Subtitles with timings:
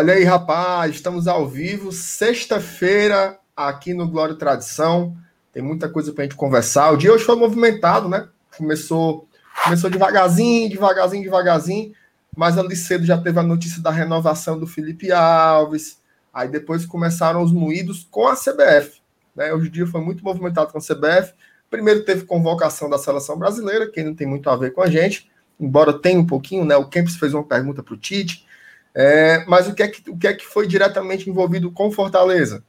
[0.00, 5.14] Olha aí, rapaz, estamos ao vivo, sexta-feira, aqui no Glória e Tradição.
[5.52, 6.90] Tem muita coisa para a gente conversar.
[6.90, 8.26] O dia hoje foi movimentado, né?
[8.56, 9.28] Começou,
[9.62, 11.92] começou devagarzinho, devagarzinho, devagarzinho,
[12.34, 16.00] mas ali cedo já teve a notícia da renovação do Felipe Alves.
[16.32, 19.02] Aí depois começaram os moídos com a CBF.
[19.36, 19.52] Né?
[19.52, 21.34] Hoje o dia foi muito movimentado com a CBF.
[21.68, 25.30] Primeiro teve convocação da seleção brasileira, que não tem muito a ver com a gente,
[25.60, 26.74] embora tenha um pouquinho, né?
[26.74, 28.48] O Kempis fez uma pergunta para o Tite
[28.94, 32.64] é, mas o que, é que, o que é que foi diretamente envolvido com Fortaleza?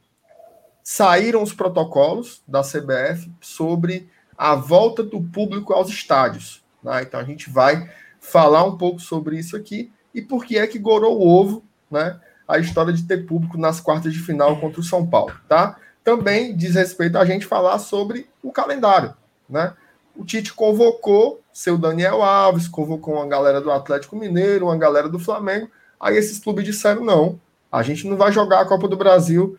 [0.82, 6.62] Saíram os protocolos da CBF sobre a volta do público aos estádios.
[6.82, 7.02] Né?
[7.02, 7.88] Então a gente vai
[8.20, 12.20] falar um pouco sobre isso aqui e por que é que gorou o ovo, né?
[12.46, 15.78] A história de ter público nas quartas de final contra o São Paulo, tá?
[16.04, 19.14] Também diz respeito a gente falar sobre o calendário,
[19.48, 19.72] né?
[20.14, 25.18] O Tite convocou seu Daniel Alves, convocou uma galera do Atlético Mineiro, uma galera do
[25.18, 25.70] Flamengo
[26.02, 29.56] Aí esses clubes disseram: não, a gente não vai jogar a Copa do Brasil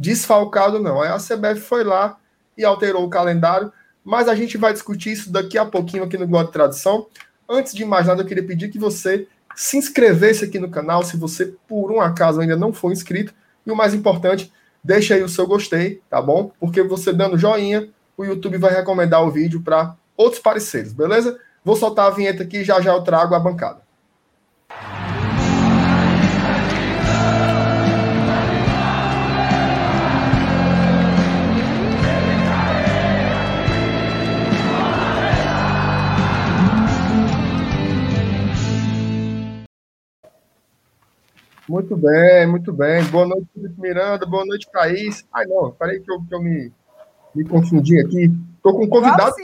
[0.00, 1.02] desfalcado, não.
[1.02, 2.16] Aí a CBF foi lá
[2.56, 3.70] e alterou o calendário,
[4.02, 7.06] mas a gente vai discutir isso daqui a pouquinho aqui no Glória de Tradição.
[7.48, 11.16] Antes de mais nada, eu queria pedir que você se inscrevesse aqui no canal, se
[11.16, 13.34] você por um acaso ainda não for inscrito,
[13.66, 14.50] e o mais importante,
[14.82, 16.50] deixa aí o seu gostei, tá bom?
[16.58, 21.38] Porque você dando joinha, o YouTube vai recomendar o vídeo para outros parceiros, beleza?
[21.62, 23.81] Vou soltar a vinheta aqui e já já eu trago a bancada.
[41.68, 43.04] Muito bem, muito bem.
[43.04, 44.26] Boa noite, Felipe Miranda.
[44.26, 45.26] Boa noite, Thaís.
[45.32, 46.72] Ai, não, peraí que eu, que eu me,
[47.34, 48.30] me confundi aqui.
[48.56, 49.36] Estou com convidados,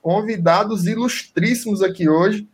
[0.00, 2.48] convidados ilustríssimos aqui hoje.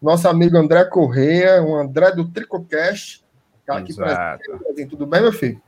[0.00, 3.22] Nosso amigo André Correia, o André do Tricocast.
[3.66, 4.86] Tá aqui presente.
[4.90, 5.60] Tudo bem, meu filho?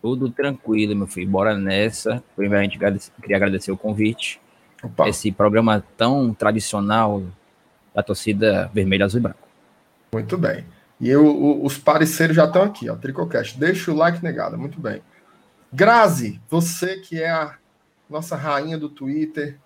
[0.00, 1.28] Tudo tranquilo, meu filho.
[1.30, 2.22] Bora nessa.
[2.34, 2.78] Primeiramente,
[3.20, 4.40] queria agradecer o convite.
[4.82, 5.08] Opa.
[5.08, 7.22] Esse programa tão tradicional
[7.94, 9.48] da torcida vermelha, azul e branco.
[10.12, 10.64] Muito bem.
[11.02, 12.94] E eu, o, os parceiros já estão aqui, ó.
[12.94, 13.58] Tricocast.
[13.58, 15.02] Deixa o like negada, muito bem.
[15.72, 17.56] Grazi, você que é a
[18.08, 19.58] nossa rainha do Twitter,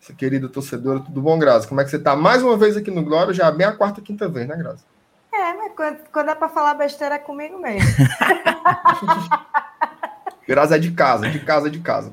[0.00, 1.66] essa querida torcedora, tudo bom, Grazi?
[1.66, 2.14] Como é que você está?
[2.14, 4.84] Mais uma vez aqui no Glória, já é bem a quarta, quinta vez, né, Grazi?
[5.32, 7.82] É, mas quando, quando é para falar besteira é comigo mesmo.
[10.46, 12.12] Grazi é de casa, de casa, de casa.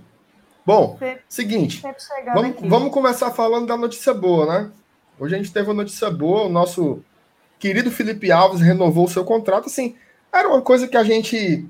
[0.65, 2.03] Bom, sempre, seguinte, sempre
[2.33, 4.71] vamos, vamos começar falando da notícia boa, né?
[5.19, 7.03] Hoje a gente teve uma notícia boa, o nosso
[7.59, 9.67] querido Felipe Alves renovou seu contrato.
[9.67, 9.95] Assim,
[10.31, 11.65] era uma coisa que a gente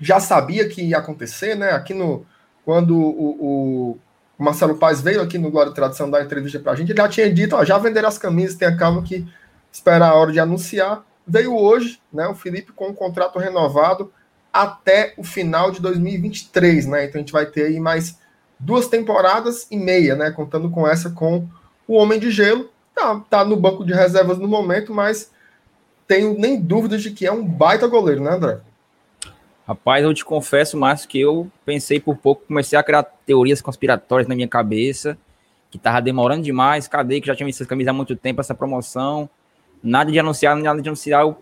[0.00, 1.70] já sabia que ia acontecer, né?
[1.70, 2.26] Aqui no.
[2.64, 3.98] Quando o, o
[4.38, 7.08] Marcelo Paz veio aqui no Glória e Tradição dar entrevista para a gente, ele já
[7.08, 9.26] tinha dito: ó, já venderam as camisas, tenha calma que
[9.70, 11.04] espera a hora de anunciar.
[11.26, 12.26] Veio hoje, né?
[12.26, 14.12] O Felipe com um contrato renovado
[14.52, 17.04] até o final de 2023, né?
[17.04, 18.18] Então a gente vai ter aí mais
[18.58, 20.30] duas temporadas e meia, né?
[20.30, 21.46] Contando com essa com
[21.86, 25.30] o Homem de Gelo tá, tá no banco de reservas no momento, mas
[26.06, 28.60] tenho nem dúvidas de que é um baita goleiro, né, André?
[29.66, 34.28] Rapaz, eu te confesso, Márcio, que eu pensei por pouco, comecei a criar teorias conspiratórias
[34.28, 35.16] na minha cabeça,
[35.70, 38.54] que tava demorando demais, cadê que já tinha visto essa camisa há muito tempo, essa
[38.54, 39.28] promoção,
[39.82, 41.34] nada de anunciar, nada de anunciar.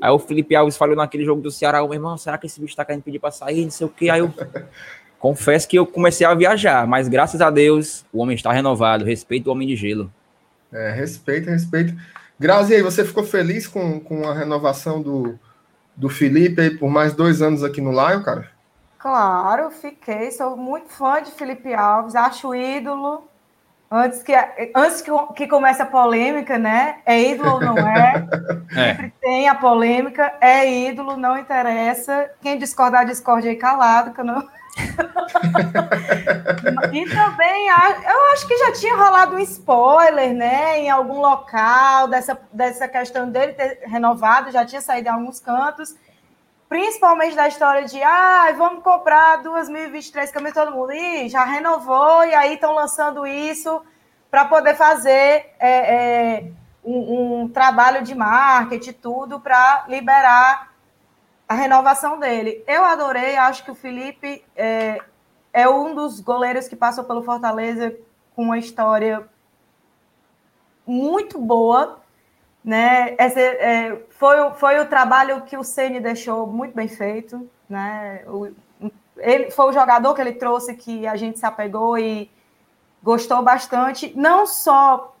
[0.00, 2.76] Aí o Felipe Alves falou naquele jogo do Ceará, meu irmão, será que esse bicho
[2.76, 4.32] tá querendo pedir para sair, não sei o que, aí eu
[5.18, 9.48] confesso que eu comecei a viajar, mas graças a Deus, o homem está renovado, respeito
[9.48, 10.12] o homem de gelo.
[10.74, 11.94] É, respeito, respeito.
[12.38, 15.38] Grazi, aí, você ficou feliz com, com a renovação do,
[15.94, 18.50] do Felipe aí por mais dois anos aqui no Lion, cara?
[18.98, 20.32] Claro, fiquei.
[20.32, 23.28] Sou muito fã de Felipe Alves, acho ídolo.
[23.90, 24.32] Antes que,
[24.74, 26.96] antes que, que comece a polêmica, né?
[27.06, 28.26] É ídolo ou não é?
[28.74, 28.94] é?
[28.94, 32.30] Sempre tem a polêmica, é ídolo, não interessa.
[32.40, 34.48] Quem discordar, discorde aí calado, que eu não.
[36.94, 40.78] e também eu acho que já tinha rolado um spoiler, né?
[40.78, 45.94] Em algum local dessa, dessa questão dele ter renovado, já tinha saído em alguns cantos,
[46.68, 50.92] principalmente da história de ah, vamos comprar 2023 camisas todo mundo.
[50.92, 53.82] E já renovou, e aí estão lançando isso
[54.30, 56.44] para poder fazer é, é,
[56.84, 60.72] um, um trabalho de marketing tudo para liberar
[61.48, 62.62] a renovação dele.
[62.66, 65.00] Eu adorei, acho que o Felipe é,
[65.54, 67.96] é um dos goleiros que passou pelo Fortaleza
[68.34, 69.24] com uma história
[70.84, 72.00] muito boa,
[72.62, 73.14] né?
[73.18, 78.24] Esse, é, foi, foi o trabalho que o Ceni deixou muito bem feito, né?
[78.26, 78.50] O,
[79.18, 82.28] ele foi o jogador que ele trouxe que a gente se apegou e
[83.00, 85.14] gostou bastante, não só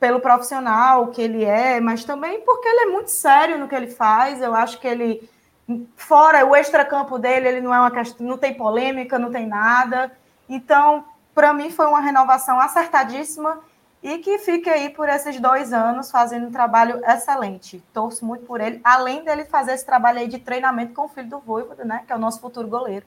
[0.00, 3.88] pelo profissional que ele é, mas também porque ele é muito sério no que ele
[3.88, 4.42] faz.
[4.42, 5.28] Eu acho que ele,
[5.96, 10.12] fora o extracampo dele, ele não é uma questão, não tem polêmica, não tem nada.
[10.48, 13.60] Então, para mim foi uma renovação acertadíssima
[14.02, 17.82] e que fique aí por esses dois anos fazendo um trabalho excelente.
[17.92, 21.28] Torço muito por ele, além dele fazer esse trabalho aí de treinamento com o filho
[21.28, 23.06] do Voivoda, né, que é o nosso futuro goleiro.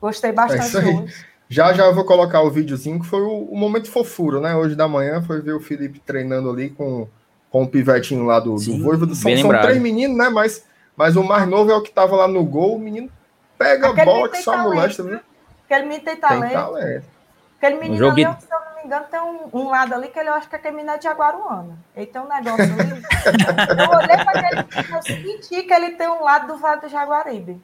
[0.00, 1.26] Gostei bastante é hoje.
[1.50, 4.54] Já já eu vou colocar o videozinho, que foi o, o, momento fofura, né?
[4.54, 7.08] Hoje da manhã foi ver o Felipe treinando ali com,
[7.50, 9.14] com o pivetinho lá do, Sim, do Voivoda.
[9.16, 10.28] São, são três meninos, né?
[10.28, 10.64] Mas,
[11.00, 12.76] mas o mais novo é o que tava lá no gol.
[12.76, 13.10] O menino
[13.56, 15.18] pega a bola que só molesta, viu?
[15.64, 16.42] Aquele menino tem talento.
[16.42, 17.06] Tem talento.
[17.56, 20.18] Aquele menino um ali, se eu não me engano, tem um, um, lado ali que
[20.18, 21.78] ele, eu acho que aquele menino é de Aguaruana.
[21.96, 23.02] Ele tem um negócio ali.
[23.80, 26.88] eu olhei para aquele menino, eu senti que ele tem um lado do Vale do
[26.90, 27.58] Jaguaribe.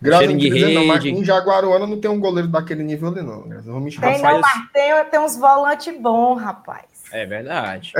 [0.00, 3.42] Graças a Deus, não, mas em Jaguaruana não tem um goleiro daquele nível ali, não.
[3.64, 6.84] Vamos tem, não, mas tem, tem uns volantes bons, rapaz.
[7.12, 7.92] É verdade.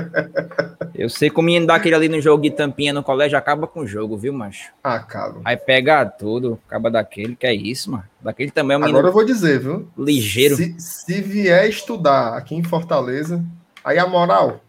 [0.94, 3.80] Eu sei como ia dar aquele ali no jogo de tampinha no colégio, acaba com
[3.80, 4.72] o jogo, viu, macho?
[4.82, 5.40] Acaba.
[5.44, 8.04] Aí pega tudo, acaba daquele, que é isso, mano.
[8.20, 9.88] Daquele também é um Agora eu vou dizer, viu?
[9.96, 10.56] Ligeiro.
[10.56, 13.44] Se, se vier estudar aqui em Fortaleza,
[13.84, 14.60] aí a moral,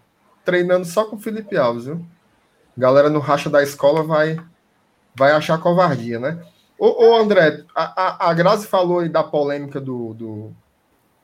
[0.43, 2.05] treinando só com o Felipe Alves, viu?
[2.77, 4.37] Galera no racha da escola vai,
[5.15, 6.39] vai achar covardia, né?
[6.79, 10.51] Ô, ô André, a, a, a Grazi falou aí da polêmica do, do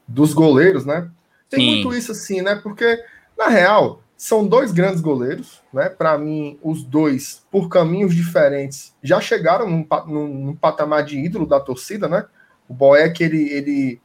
[0.07, 1.09] dos goleiros, né?
[1.49, 1.71] Tem Sim.
[1.83, 2.55] muito isso assim, né?
[2.55, 3.03] Porque,
[3.37, 5.89] na real, são dois grandes goleiros, né?
[5.89, 11.45] Para mim, os dois, por caminhos diferentes, já chegaram num, num, num, patamar de ídolo
[11.45, 12.25] da torcida, né?
[12.67, 14.01] O Boeck, ele, ele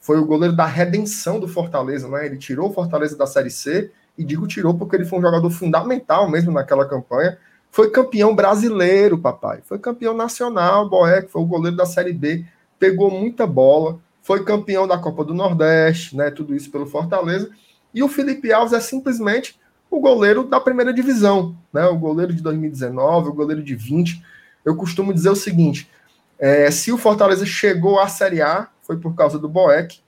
[0.00, 2.26] foi o goleiro da redenção do Fortaleza, né?
[2.26, 5.48] Ele tirou o Fortaleza da Série C, e digo tirou porque ele foi um jogador
[5.50, 7.38] fundamental mesmo naquela campanha.
[7.70, 9.60] Foi campeão brasileiro, papai.
[9.64, 12.44] Foi campeão nacional, Boeck, foi o goleiro da Série B,
[12.78, 16.30] pegou muita bola, foi campeão da Copa do Nordeste, né?
[16.30, 17.50] Tudo isso pelo Fortaleza.
[17.92, 19.60] E o Felipe Alves é simplesmente
[19.90, 21.84] o goleiro da primeira divisão, né?
[21.86, 24.24] O goleiro de 2019, o goleiro de 20.
[24.64, 25.90] Eu costumo dizer o seguinte:
[26.38, 30.00] é, se o Fortaleza chegou à Série A, foi por causa do Boeck,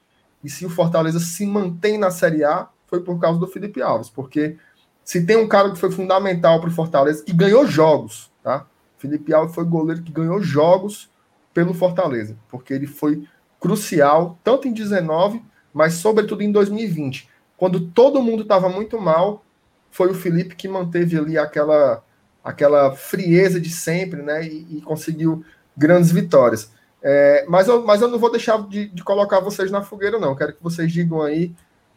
[0.43, 4.09] e se o Fortaleza se mantém na Série A, foi por causa do Felipe Alves,
[4.09, 4.57] porque
[5.05, 8.67] se tem um cara que foi fundamental para o Fortaleza, que ganhou jogos, tá?
[8.97, 11.11] Felipe Alves foi goleiro que ganhou jogos
[11.53, 13.27] pelo Fortaleza, porque ele foi
[13.65, 17.31] crucial, tanto em 19, mas sobretudo em 2020.
[17.57, 19.43] Quando todo mundo estava muito mal,
[19.91, 22.05] foi o Felipe que manteve ali aquela,
[22.45, 24.47] aquela frieza de sempre, né?
[24.47, 25.43] E, e conseguiu
[25.75, 26.71] grandes vitórias.
[27.03, 30.37] É, mas, eu, mas eu não vou deixar de, de, colocar vocês na fogueira, não.
[30.37, 31.51] Quero que vocês digam aí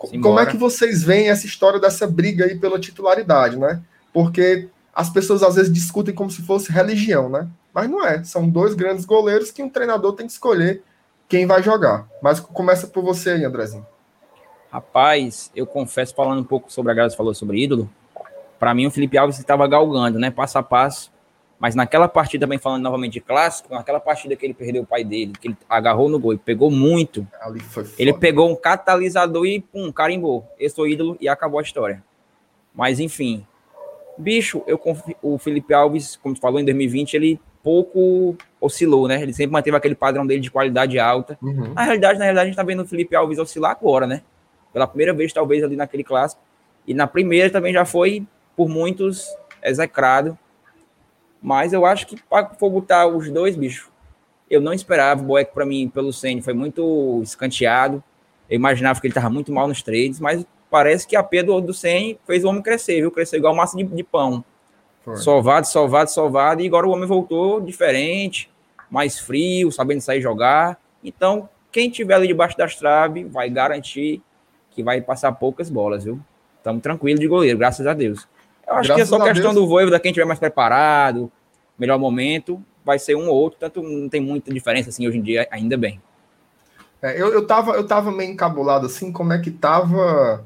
[0.06, 0.22] Simbora.
[0.22, 3.81] Como é que vocês veem essa história dessa briga aí pela titularidade, né?
[4.13, 7.46] Porque as pessoas às vezes discutem como se fosse religião, né?
[7.74, 8.24] Mas não é.
[8.24, 10.81] São dois grandes goleiros que um treinador tem que escolher
[11.27, 12.07] quem vai jogar.
[12.21, 13.85] Mas começa por você aí, Andrezinho.
[14.71, 17.89] Rapaz, eu confesso, falando um pouco sobre a Graça falou sobre ídolo,
[18.59, 20.29] para mim o Felipe Alves estava galgando, né?
[20.29, 21.12] Passo a passo
[21.59, 25.03] mas naquela partida, também falando novamente de clássico, naquela partida que ele perdeu o pai
[25.03, 27.27] dele, que ele agarrou no gol e pegou muito,
[27.97, 30.47] ele pegou um catalisador e pum, carimbou.
[30.59, 32.03] Eu sou ídolo e acabou a história.
[32.75, 33.45] Mas enfim,
[34.18, 34.79] bicho, eu
[35.21, 39.22] o Felipe Alves, como tu falou, em 2020, ele pouco oscilou, né?
[39.22, 41.38] Ele sempre manteve aquele padrão dele de qualidade alta.
[41.41, 41.74] Uhum.
[41.74, 44.22] Na realidade, na realidade, a gente tá vendo o Felipe Alves oscilar agora, né?
[44.72, 46.41] Pela primeira vez, talvez, ali naquele clássico.
[46.88, 48.25] E na primeira também já foi,
[48.56, 49.27] por muitos,
[49.62, 50.38] execrado
[51.41, 53.91] mas eu acho que para for botar os dois, bicho,
[54.50, 55.22] eu não esperava.
[55.22, 58.03] O Boeck, para mim, pelo Senna, foi muito escanteado.
[58.50, 61.60] Eu imaginava que ele estava muito mal nos trades, mas parece que a P do,
[61.62, 63.12] do Senna fez o homem crescer, viu?
[63.12, 64.44] Cresceu igual massa de, de pão.
[65.08, 65.16] Foi.
[65.16, 66.62] Sovado, sovado, sovado.
[66.62, 68.52] E agora o homem voltou diferente,
[68.92, 70.78] mais frio, sabendo sair jogar.
[71.02, 74.22] Então, quem tiver ali debaixo das traves vai garantir
[74.70, 76.20] que vai passar poucas bolas, viu?
[76.58, 78.28] Estamos tranquilos de goleiro, graças a Deus.
[78.68, 79.64] Eu acho Graças que é só questão Deus.
[79.64, 81.32] do Voivoda, quem estiver mais preparado,
[81.80, 85.22] melhor momento, vai ser um ou outro, tanto não tem muita diferença assim hoje em
[85.22, 86.02] dia, ainda bem.
[87.02, 90.46] É, eu, eu, tava, eu tava meio encabulado assim, como é que tava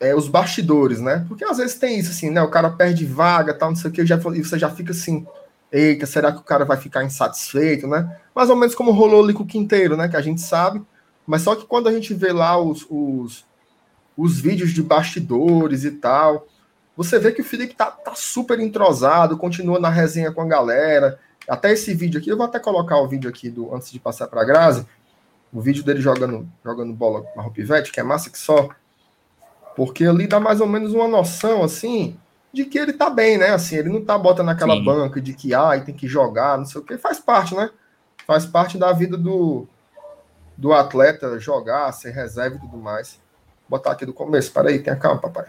[0.00, 1.24] é, os bastidores, né?
[1.28, 2.42] Porque às vezes tem isso assim, né?
[2.42, 5.26] O cara perde vaga, tal, não sei o que, e você já fica assim,
[5.72, 8.16] eita, será que o cara vai ficar insatisfeito, né?
[8.34, 10.08] Mais ou menos como rolou ali com o Quinteiro, né?
[10.08, 10.82] Que a gente sabe,
[11.26, 13.44] mas só que quando a gente vê lá os, os,
[14.16, 16.46] os vídeos de bastidores e tal,
[16.96, 21.18] você vê que o Felipe tá, tá super entrosado, continua na resenha com a galera.
[21.48, 24.26] Até esse vídeo aqui, eu vou até colocar o vídeo aqui do antes de passar
[24.26, 24.86] para a Grazi,
[25.52, 28.68] o vídeo dele jogando, jogando bola com a Roupivete, que é massa que só.
[29.78, 32.18] Porque ali dá mais ou menos uma noção, assim,
[32.52, 33.50] de que ele tá bem, né?
[33.50, 34.84] Assim, ele não tá botando naquela Sim.
[34.84, 36.98] banca de que, ai, tem que jogar, não sei o que.
[36.98, 37.70] Faz parte, né?
[38.26, 39.68] Faz parte da vida do,
[40.56, 43.20] do atleta jogar, ser reserva e tudo mais.
[43.68, 44.52] Vou botar aqui do começo.
[44.52, 45.46] Peraí, tenha calma, papai.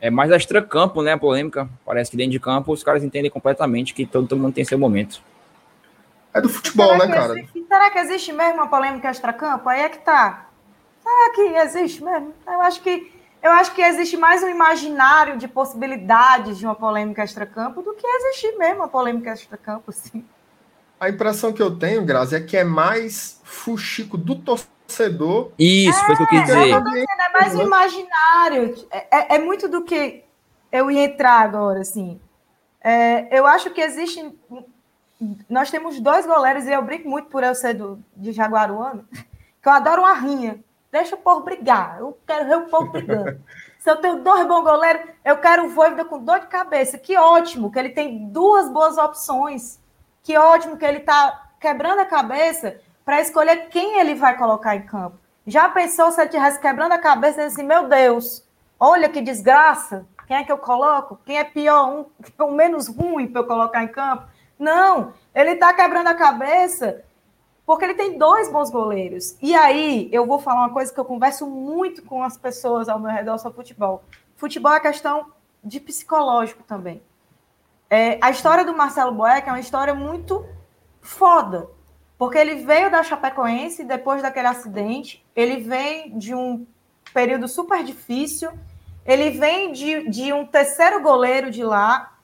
[0.00, 1.12] É mais extra-campo, né?
[1.12, 1.68] A polêmica.
[1.86, 4.76] Parece que dentro de campo os caras entendem completamente que todo, todo mundo tem seu
[4.76, 5.22] momento.
[6.34, 7.38] É do futebol, será né, cara?
[7.38, 9.68] Existe, será que existe mesmo uma polêmica extra-campo?
[9.68, 10.48] Aí é que tá.
[11.02, 12.32] Será que existe mesmo?
[12.46, 17.24] Eu acho que eu acho que existe mais um imaginário de possibilidades de uma polêmica
[17.24, 20.24] extra-campo do que existir mesmo uma polêmica extra-campo, sim.
[21.00, 25.50] A impressão que eu tenho, Grazi, é que é mais fuxico do torcedor.
[25.58, 26.68] Isso, é, foi o que eu quis dizer.
[26.68, 28.86] Eu dizendo, é mais um imaginário.
[28.88, 30.22] É, é, é, muito do que
[30.70, 32.20] eu ia entrar agora, assim.
[32.80, 34.32] É, eu acho que existe.
[35.50, 39.04] Nós temos dois goleiros, e eu brinco muito por eu ser do, de Jaguaruano,
[39.60, 40.60] que eu adoro uma rinha.
[40.92, 41.98] Deixa o povo brigar.
[41.98, 43.40] Eu quero ver o povo brigando.
[43.78, 46.98] Se eu tenho dois bons goleiros, eu quero o Voivoda com dor de cabeça.
[46.98, 49.80] Que ótimo que ele tem duas boas opções.
[50.22, 54.82] Que ótimo que ele está quebrando a cabeça para escolher quem ele vai colocar em
[54.82, 55.16] campo.
[55.46, 58.46] Já pensou se ele estivesse quebrando a cabeça e assim, meu Deus,
[58.78, 61.18] olha que desgraça, quem é que eu coloco?
[61.24, 64.28] Quem é pior, um, o menos ruim para eu colocar em campo?
[64.58, 67.02] Não, ele está quebrando a cabeça
[67.64, 69.36] porque ele tem dois bons goleiros.
[69.40, 72.98] E aí, eu vou falar uma coisa que eu converso muito com as pessoas ao
[72.98, 74.02] meu redor sobre futebol.
[74.36, 75.26] Futebol é questão
[75.62, 77.02] de psicológico também.
[77.88, 80.44] É, a história do Marcelo Boeck é uma história muito
[81.00, 81.68] foda,
[82.18, 86.66] porque ele veio da Chapecoense depois daquele acidente, ele vem de um
[87.12, 88.50] período super difícil,
[89.04, 92.16] ele vem de, de um terceiro goleiro de lá,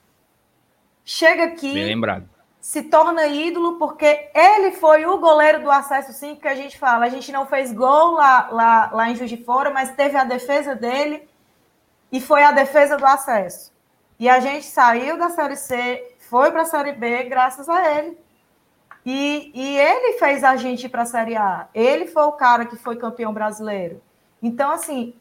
[1.05, 1.73] chega aqui...
[1.73, 6.55] Bem lembrado se torna ídolo porque ele foi o goleiro do acesso 5 que a
[6.55, 7.05] gente fala.
[7.05, 10.23] A gente não fez gol lá, lá, lá em Juiz de Fora, mas teve a
[10.23, 11.27] defesa dele
[12.11, 13.71] e foi a defesa do acesso.
[14.19, 18.17] E a gente saiu da Série C, foi para a Série B graças a ele.
[19.05, 21.69] E, e ele fez a gente ir para a Série A.
[21.73, 24.01] Ele foi o cara que foi campeão brasileiro.
[24.41, 25.13] Então, assim,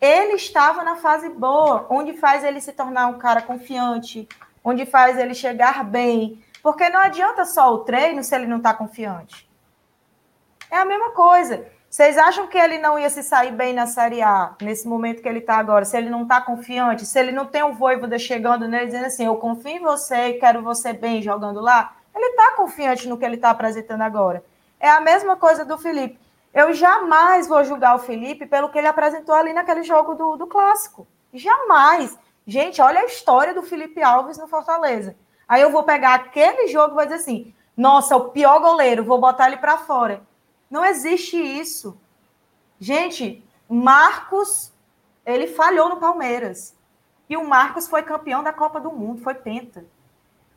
[0.00, 4.28] ele estava na fase boa, onde faz ele se tornar um cara confiante,
[4.62, 8.72] onde faz ele chegar bem, porque não adianta só o treino se ele não está
[8.72, 9.46] confiante.
[10.70, 11.66] É a mesma coisa.
[11.90, 15.28] Vocês acham que ele não ia se sair bem na Série A, nesse momento que
[15.28, 18.66] ele está agora, se ele não está confiante, se ele não tem o Voivoda chegando
[18.66, 21.94] nele dizendo assim, eu confio em você e quero você bem jogando lá?
[22.16, 24.42] Ele está confiante no que ele está apresentando agora.
[24.80, 26.18] É a mesma coisa do Felipe.
[26.54, 30.46] Eu jamais vou julgar o Felipe pelo que ele apresentou ali naquele jogo do, do
[30.46, 31.06] Clássico.
[31.30, 32.18] Jamais.
[32.46, 35.14] Gente, olha a história do Felipe Alves no Fortaleza.
[35.48, 39.20] Aí eu vou pegar aquele jogo e vou dizer assim: nossa, o pior goleiro, vou
[39.20, 40.22] botar ele para fora.
[40.70, 41.98] Não existe isso.
[42.78, 44.72] Gente, Marcos,
[45.24, 46.74] ele falhou no Palmeiras.
[47.28, 49.84] E o Marcos foi campeão da Copa do Mundo, foi penta.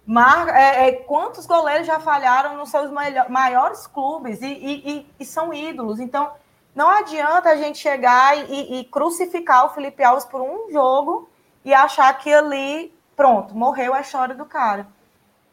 [0.06, 2.90] Mar, é, é, quantos goleiros já falharam nos seus
[3.30, 6.00] maiores clubes e, e, e, e, são ídolos?
[6.00, 6.32] Então,
[6.74, 11.30] não adianta a gente chegar e, crucificar o Felipe Alves por um jogo
[11.66, 14.88] e achar que ali Pronto, morreu a história do cara.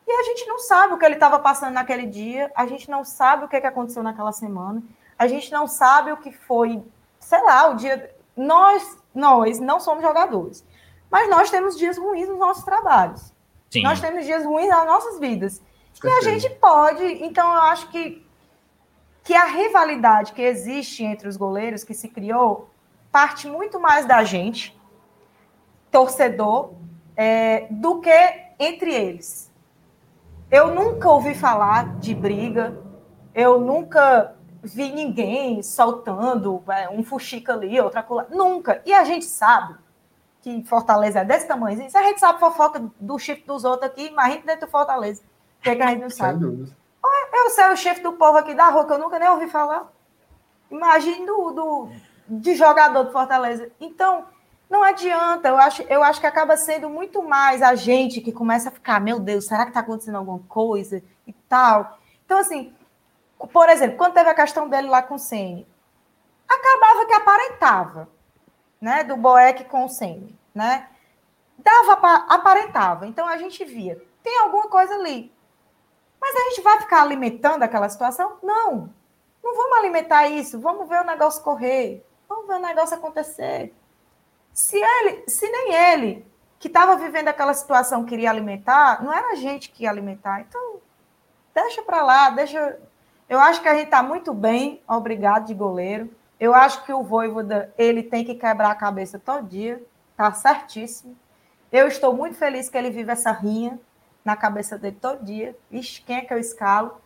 [0.07, 3.03] E a gente não sabe o que ele estava passando naquele dia, a gente não
[3.03, 4.83] sabe o que, que aconteceu naquela semana,
[5.19, 6.85] a gente não sabe o que foi,
[7.19, 8.15] sei lá, o dia.
[8.37, 10.63] Nós, nós não somos jogadores,
[11.11, 13.33] mas nós temos dias ruins nos nossos trabalhos.
[13.71, 13.83] Sim.
[13.83, 15.63] Nós temos dias ruins nas nossas vidas.
[16.03, 18.27] E a gente pode, então eu acho que,
[19.23, 22.69] que a rivalidade que existe entre os goleiros que se criou
[23.11, 24.79] parte muito mais da gente,
[25.91, 26.75] torcedor,
[27.17, 28.11] é, do que
[28.59, 29.53] entre eles.
[30.51, 32.79] Eu nunca ouvi falar de briga,
[33.35, 38.29] eu nunca vi ninguém soltando é, um fuxica ali, outra coisa.
[38.31, 38.81] Nunca.
[38.87, 39.75] E a gente sabe
[40.41, 41.91] que Fortaleza é desse tamanho.
[41.91, 45.23] Se a gente sabe fofoca do chifre dos outros aqui, imagina dentro do Fortaleza.
[45.59, 46.45] O que, é que a gente não sabe?
[47.33, 49.91] Eu sei o chefe do povo aqui da rua, que eu nunca nem ouvi falar.
[50.71, 51.89] Imagine do, do,
[52.29, 53.71] de jogador do Fortaleza.
[53.81, 54.27] Então,
[54.75, 58.71] não adianta, eu acho, eu acho que acaba sendo muito mais a gente que começa
[58.71, 61.97] a ficar, meu Deus, será que está acontecendo alguma coisa e tal.
[62.25, 62.75] Então, assim,
[63.53, 65.65] por exemplo, quando teve a questão dele lá com o Sene,
[66.49, 68.09] acabava que aparentava,
[68.81, 70.89] né, do Boeck com o Sene, né?
[71.57, 71.93] Dava
[72.29, 73.07] aparentava.
[73.07, 75.33] Então a gente via, tem alguma coisa ali.
[76.21, 78.39] Mas a gente vai ficar alimentando aquela situação?
[78.43, 78.93] Não.
[79.41, 83.73] Não vamos alimentar isso, vamos ver o negócio correr, vamos ver o negócio acontecer.
[84.55, 86.27] Se ele, se nem ele,
[86.61, 90.41] que estava vivendo aquela situação, queria alimentar, não era a gente que ia alimentar.
[90.43, 90.77] Então,
[91.53, 92.79] deixa para lá, deixa.
[93.29, 96.09] Eu acho que a gente está muito bem, obrigado de goleiro.
[96.39, 99.85] Eu acho que o Voivoda, ele tem que quebrar a cabeça todo dia,
[100.17, 101.17] tá certíssimo.
[101.73, 103.81] Eu estou muito feliz que ele vive essa rinha
[104.25, 105.57] na cabeça dele todo dia.
[105.73, 107.01] Ixi, quem é que eu escalo?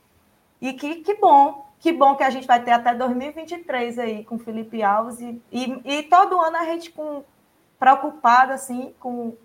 [0.61, 4.39] E que, que bom, que bom que a gente vai ter até 2023 aí com
[4.39, 7.25] Felipe Alves e, e, e todo ano a gente com
[7.79, 9.37] preocupada, assim, com,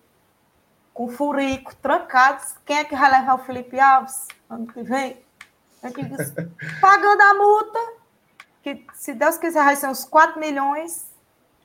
[0.94, 2.56] com o Furico trancados.
[2.66, 5.18] Quem é que vai levar o Felipe Alves ano que vem?
[5.82, 6.16] Eu digo,
[6.82, 7.80] pagando a multa,
[8.62, 11.12] que se Deus quiser vai ser uns 4 milhões.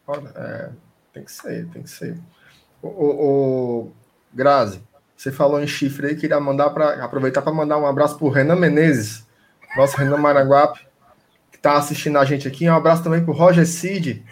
[0.06, 0.70] Olha, é,
[1.12, 2.18] tem que ser, tem que ser.
[2.82, 3.92] O, o, o
[4.32, 4.82] Grazi,
[5.16, 8.30] você falou em chifre aí, queria mandar para aproveitar para mandar um abraço para o
[8.30, 9.26] Renan Menezes,
[9.76, 10.86] nosso Renan Maranguape,
[11.50, 12.68] que está assistindo a gente aqui.
[12.68, 14.24] Um abraço também para o Roger Cid.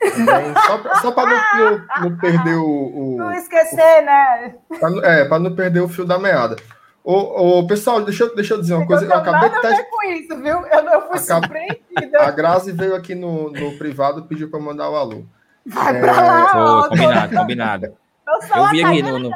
[0.00, 0.54] Também,
[1.02, 4.54] só para não, não, perder o, o Não esquecer, o, né?
[4.78, 6.56] Pra, é, para não perder o fio da meada.
[7.04, 9.04] Ô, ô, pessoal, deixa, eu, deixa eu dizer uma coisa.
[9.04, 9.84] Eu acabei de ter...
[9.84, 10.66] com isso, viu?
[10.66, 11.44] Eu, eu fui Acab...
[11.44, 12.20] surpreendida.
[12.20, 15.24] A Grazi veio aqui no, no privado pediu para mandar o alô.
[15.66, 16.00] Vai é...
[16.00, 17.86] pra lá, Foi, combinado, combinado.
[18.26, 19.30] Eu, eu vi aqui no, no...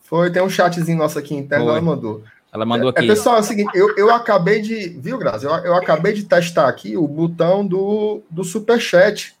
[0.00, 1.74] Foi, tem um chatzinho nosso aqui interno, Foi.
[1.74, 2.24] ela mandou.
[2.52, 3.04] Ela mandou é, aqui.
[3.04, 4.88] É, pessoal, é o seguinte, eu, eu acabei de.
[4.88, 5.46] Viu, Grazi?
[5.46, 9.36] Eu, eu acabei de testar aqui o botão do, do superchat.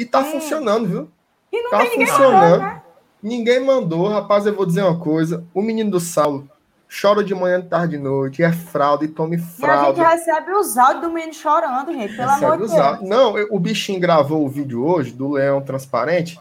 [0.00, 0.24] E tá hum.
[0.24, 1.08] funcionando, viu?
[1.52, 2.30] E não tá tem funcionando.
[2.32, 2.82] Ninguém mandou, né?
[3.22, 4.46] ninguém mandou, rapaz.
[4.46, 6.48] Eu vou dizer uma coisa: o menino do Saulo
[6.90, 10.00] chora de manhã, de tarde, de noite, é fralda e tome fralda.
[10.00, 13.02] E a gente recebe os áudios do menino chorando, gente, pelo recebe amor de Deus.
[13.02, 16.40] Não, o bichinho gravou o vídeo hoje do leão transparente.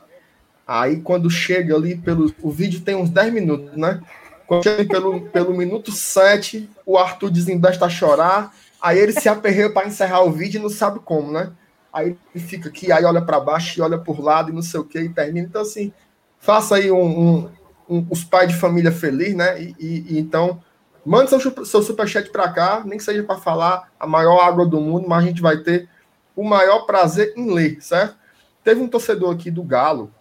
[0.66, 2.34] Aí quando chega ali pelo.
[2.42, 4.00] O vídeo tem uns 10 minutos, né?
[4.48, 8.56] Quando chega pelo, pelo minuto 7, o Arthur desembesta a chorar.
[8.82, 11.52] Aí ele se aperreia para encerrar o vídeo e não sabe como, né?
[11.92, 14.80] Aí ele fica aqui, aí olha para baixo e olha por lado e não sei
[14.80, 15.48] o que e termina.
[15.48, 15.92] Então, assim,
[16.38, 17.50] faça aí um, um,
[17.90, 19.62] um, os pais de família feliz, né?
[19.62, 20.62] E, e, e então,
[21.06, 24.80] mande seu, seu superchat para cá, nem que seja para falar a maior água do
[24.80, 25.90] mundo, mas a gente vai ter
[26.36, 28.16] o maior prazer em ler, certo?
[28.64, 30.14] Teve um torcedor aqui do Galo,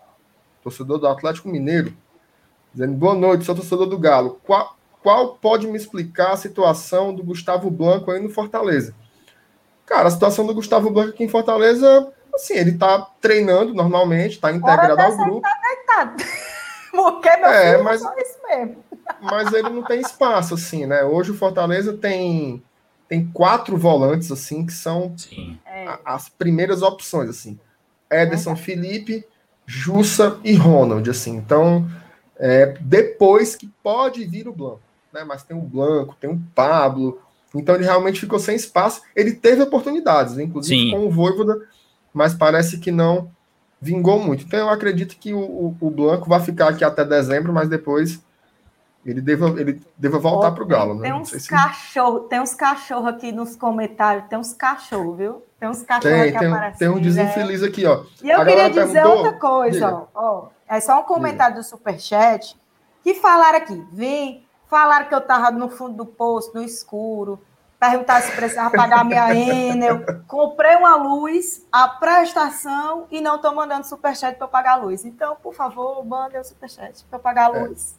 [0.62, 1.94] torcedor do Atlético Mineiro,
[2.72, 4.40] dizendo: Boa noite, sou torcedor do Galo.
[4.44, 8.94] Qual, qual pode me explicar a situação do Gustavo Blanco aí no Fortaleza?
[9.88, 14.53] Cara, a situação do Gustavo Blanco aqui em Fortaleza, assim, ele tá treinando normalmente, tá
[14.53, 15.40] integrado ao grupo.
[15.40, 16.24] Tá deitado.
[16.92, 18.85] Porque meu é, filho mas, é isso mesmo.
[19.22, 21.05] Mas ele não tem espaço, assim, né?
[21.05, 22.62] Hoje o Fortaleza tem,
[23.09, 25.14] tem quatro volantes, assim, que são
[25.87, 27.59] a, as primeiras opções, assim.
[28.11, 28.57] Ederson, é.
[28.57, 29.27] Felipe,
[29.64, 31.35] Jussa e Ronald, assim.
[31.37, 31.88] Então,
[32.38, 35.24] é, depois que pode vir o Blanco, né?
[35.24, 37.22] Mas tem o Blanco, tem o Pablo,
[37.54, 39.02] então ele realmente ficou sem espaço.
[39.14, 40.44] Ele teve oportunidades, né?
[40.44, 40.90] inclusive Sim.
[40.90, 41.66] com o Voivoda,
[42.12, 43.30] mas parece que não
[43.80, 44.44] vingou muito.
[44.44, 48.20] Então eu acredito que o, o, o Blanco vai ficar aqui até dezembro, mas depois
[49.06, 50.94] ele deva, ele deva voltar para o Galo.
[50.94, 51.02] Né?
[51.02, 51.48] Tem uns se...
[51.48, 55.42] cachorros, tem uns cachorros aqui nos comentários, tem uns cachorros, viu?
[55.58, 56.78] Tem uns cachorros tem, que tem, aparecem.
[56.78, 57.68] Tem um desinfeliz né?
[57.68, 58.04] aqui, ó.
[58.22, 61.64] E eu queria dizer outra coisa, ó, ó, É só um comentário Diga.
[61.64, 62.56] do Superchat
[63.02, 67.40] que falaram aqui, vem, falaram que eu tava no fundo do poço, no escuro,
[67.78, 70.04] perguntar se precisava pagar minha Enel.
[70.26, 75.04] Comprei uma luz, a prestação e não estou mandando superchat para eu pagar a luz.
[75.04, 77.62] Então, por favor, mandem o superchat para eu pagar a é.
[77.62, 77.96] luz.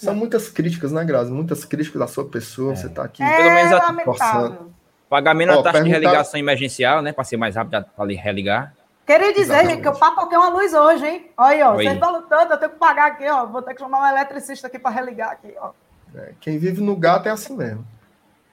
[0.00, 0.04] É.
[0.04, 1.30] São muitas críticas, né, Grazi?
[1.30, 2.76] Muitas críticas da sua pessoa, é.
[2.76, 3.22] você está aqui.
[3.22, 4.72] É, Pelo menos lamentável.
[5.08, 5.84] Pagamento da taxa perguntar...
[5.84, 7.12] de religação emergencial, né?
[7.12, 8.74] Para ser mais rápido para religar.
[9.04, 9.70] Queria dizer, Exatamente.
[9.70, 11.30] gente, que eu papoquei uma luz hoje, hein?
[11.36, 13.44] Olha, ó, vocês falam tanto, eu tenho que pagar aqui, ó.
[13.46, 15.72] Vou ter que chamar um eletricista aqui para religar aqui, ó.
[16.14, 17.86] É, quem vive no gato é assim mesmo.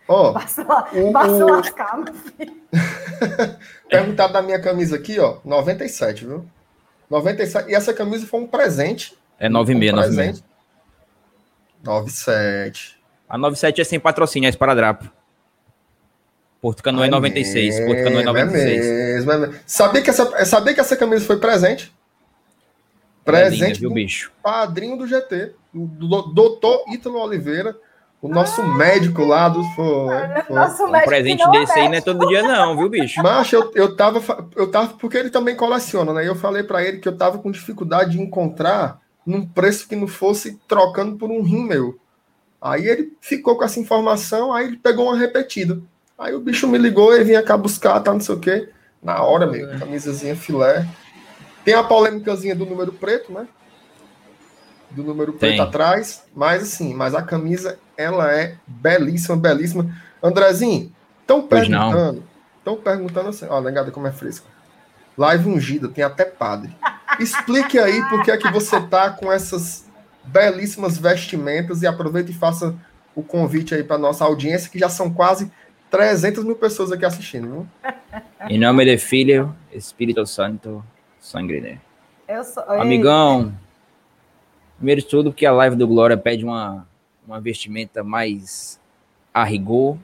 [0.07, 1.49] Ó, Passa, o, passa o...
[1.49, 2.55] lascar, meu filho.
[3.89, 6.45] Perguntado da minha camisa aqui, ó, 97, viu?
[7.09, 7.69] 97.
[7.69, 9.15] E essa camisa foi um presente.
[9.39, 10.43] É 96, um 96.
[11.83, 12.99] 97.
[13.27, 15.09] A 97 é sem patrocínio, é esparadrapo.
[16.61, 17.75] Porto Canoa é 96.
[17.75, 18.85] Mesmo, Porto Canoa é 96.
[18.85, 19.55] É mesmo, é mesmo.
[19.65, 21.93] Sabia, que essa, sabia que essa camisa foi presente?
[23.31, 23.63] Presente.
[23.63, 24.31] É linda, viu, bicho?
[24.41, 27.75] Padrinho do GT, do doutor Ítalo Oliveira
[28.21, 29.63] o nosso médico lá do.
[29.75, 30.55] Foi, foi.
[30.55, 33.21] Nosso um presente é desse aí não é todo dia, não, viu, bicho?
[33.23, 34.21] Mas eu, eu, tava,
[34.55, 34.93] eu tava.
[34.95, 36.27] Porque ele também coleciona, né?
[36.27, 40.07] Eu falei para ele que eu tava com dificuldade de encontrar num preço que não
[40.07, 41.97] fosse trocando por um rim meu.
[42.61, 45.81] Aí ele ficou com essa informação, aí ele pegou uma repetida.
[46.17, 48.67] Aí o bicho me ligou e vinha cá buscar, tá, não sei o quê.
[49.01, 49.79] Na hora, meu, é.
[49.79, 50.85] camisazinha filé.
[51.63, 53.47] Tem a polêmicazinha do número preto, né?
[54.91, 55.59] Do número preto Tem.
[55.59, 56.23] atrás.
[56.35, 59.93] Mas assim, mas a camisa ela é belíssima, belíssima.
[60.21, 60.91] Andrezinho,
[61.21, 62.23] estão perguntando,
[62.57, 64.47] estão perguntando assim, ó, negada como é fresco.
[65.17, 66.73] Live ungida, tem até padre.
[67.19, 69.85] Explique aí por que é que você tá com essas
[70.23, 72.75] belíssimas vestimentas e aproveita e faça
[73.15, 75.51] o convite aí para nossa audiência, que já são quase
[75.89, 77.67] 300 mil pessoas aqui assistindo, viu?
[78.47, 80.83] Em nome do Filho, Espírito Santo,
[81.29, 81.81] sangue dele.
[82.27, 82.63] Eu sou...
[82.63, 83.53] Amigão,
[84.77, 86.87] primeiro de tudo, porque a live do Glória pede uma
[87.29, 88.81] uma vestimenta mais
[89.31, 89.97] a rigor.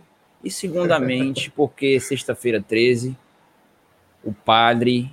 [0.43, 3.17] E segundamente, porque sexta-feira 13,
[4.23, 5.11] o padre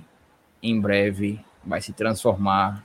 [0.61, 2.83] em breve vai se transformar.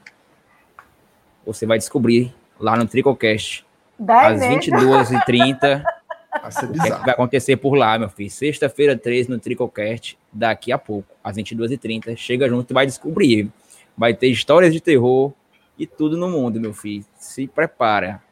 [1.45, 3.67] Você vai descobrir lá no Tricocast,
[4.01, 5.85] às 22h30.
[6.45, 8.31] O que, é que vai acontecer por lá, meu filho?
[8.31, 12.17] Sexta-feira 13 no Tricocast, daqui a pouco, às 22h30.
[12.17, 13.51] Chega junto e vai descobrir.
[13.97, 15.33] Vai ter histórias de terror
[15.79, 17.05] e tudo no mundo, meu filho.
[17.19, 18.23] Se prepara.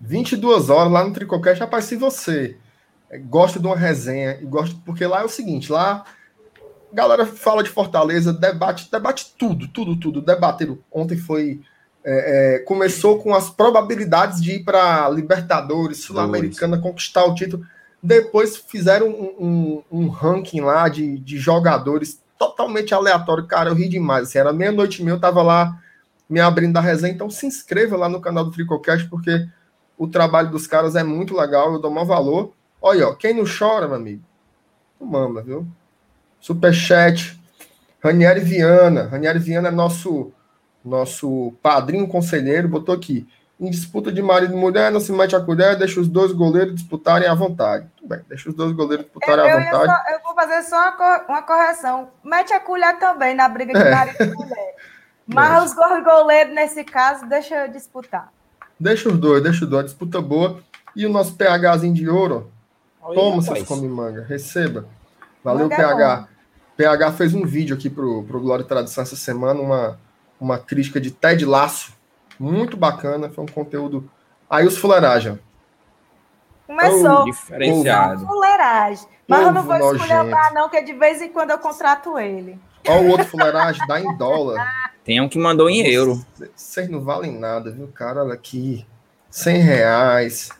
[0.00, 1.60] 22 horas lá no Tricocast.
[1.60, 2.56] Rapaz, se você
[3.28, 4.76] gosta de uma resenha e gosta.
[4.84, 6.04] Porque lá é o seguinte: lá
[6.92, 10.20] galera fala de Fortaleza, debate, debate tudo, tudo, tudo.
[10.20, 10.78] Debateram.
[10.90, 11.60] Ontem foi.
[12.02, 17.64] É, é, começou com as probabilidades de ir para Libertadores, Sul-Americana, conquistar o título.
[18.02, 23.46] Depois fizeram um, um, um, ranking lá de, de jogadores totalmente aleatório.
[23.46, 24.28] Cara, eu ri demais.
[24.28, 25.78] Assim, era meia-noite e meia, eu tava lá
[26.28, 27.12] me abrindo da resenha.
[27.12, 29.46] Então se inscreva lá no canal do Tricocast, porque
[29.98, 32.52] o trabalho dos caras é muito legal, eu dou maior valor.
[32.80, 34.22] Olha, ó, quem não chora, meu amigo,
[34.98, 35.66] não mama, viu?
[36.40, 37.38] Superchat.
[38.02, 39.08] Ranieri Viana.
[39.08, 40.32] Ranieri Viana é nosso,
[40.84, 43.28] nosso padrinho conselheiro, botou aqui.
[43.58, 46.74] Em disputa de marido e mulher, não se mete a colher, deixa os dois goleiros
[46.74, 47.86] disputarem à vontade.
[47.96, 49.86] Tudo bem, deixa os dois goleiros disputarem eu, à vontade.
[49.86, 52.08] Só, eu vou fazer só uma, uma, correção.
[52.24, 53.90] Mete a colher também na briga de é.
[53.90, 54.76] marido e mulher.
[55.28, 55.64] Mas é.
[55.66, 58.32] os goleiros, nesse caso, deixa disputar.
[58.78, 59.84] Deixa os dois, deixa os dois.
[59.84, 60.58] Disputa boa.
[60.96, 62.50] E o nosso PHzinho de ouro.
[63.14, 64.24] Toma, seus come manga.
[64.26, 64.86] Receba.
[65.44, 66.28] Valeu, manga PH.
[66.36, 66.40] É
[66.80, 69.98] PH fez um vídeo aqui pro, pro Glória e Tradição essa semana, uma,
[70.40, 71.92] uma crítica de Ted Laço.
[72.38, 73.28] Muito bacana.
[73.28, 74.10] Foi um conteúdo.
[74.48, 75.38] Aí os fuleiragem.
[76.66, 77.22] Começou.
[77.22, 78.26] Oh, diferenciado.
[78.26, 79.06] Fuleiragem.
[79.28, 82.58] Mas eu não vou escolher não, que de vez em quando eu contrato ele.
[82.88, 84.66] Olha o outro fuleiragem, dá em dólar.
[85.04, 86.24] Tem um que mandou em euro.
[86.54, 88.22] Vocês não valem nada, viu, cara?
[88.22, 88.86] Olha aqui.
[89.30, 90.50] 100 reais.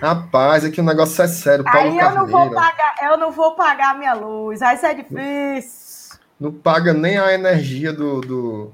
[0.00, 1.64] Rapaz, aqui o negócio é sério.
[1.64, 2.26] Paulo aí eu Carneiro.
[2.26, 4.60] não vou pagar, eu não vou pagar minha luz.
[4.60, 6.18] Aí isso é difícil.
[6.40, 8.72] Não, não paga nem a energia do, do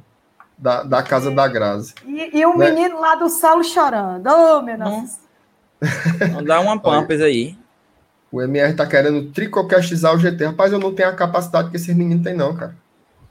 [0.58, 1.94] da, da casa e, da Grazi.
[2.04, 2.70] E, e o né?
[2.70, 4.26] menino lá do Saulo chorando.
[4.26, 5.18] Ô, oh, meu Deus.
[6.18, 7.56] Vamos dar uma pampas aí.
[8.30, 10.46] O MR tá querendo tricocastizar o GT.
[10.46, 12.76] Rapaz, eu não tenho a capacidade que esses meninos têm, não, cara.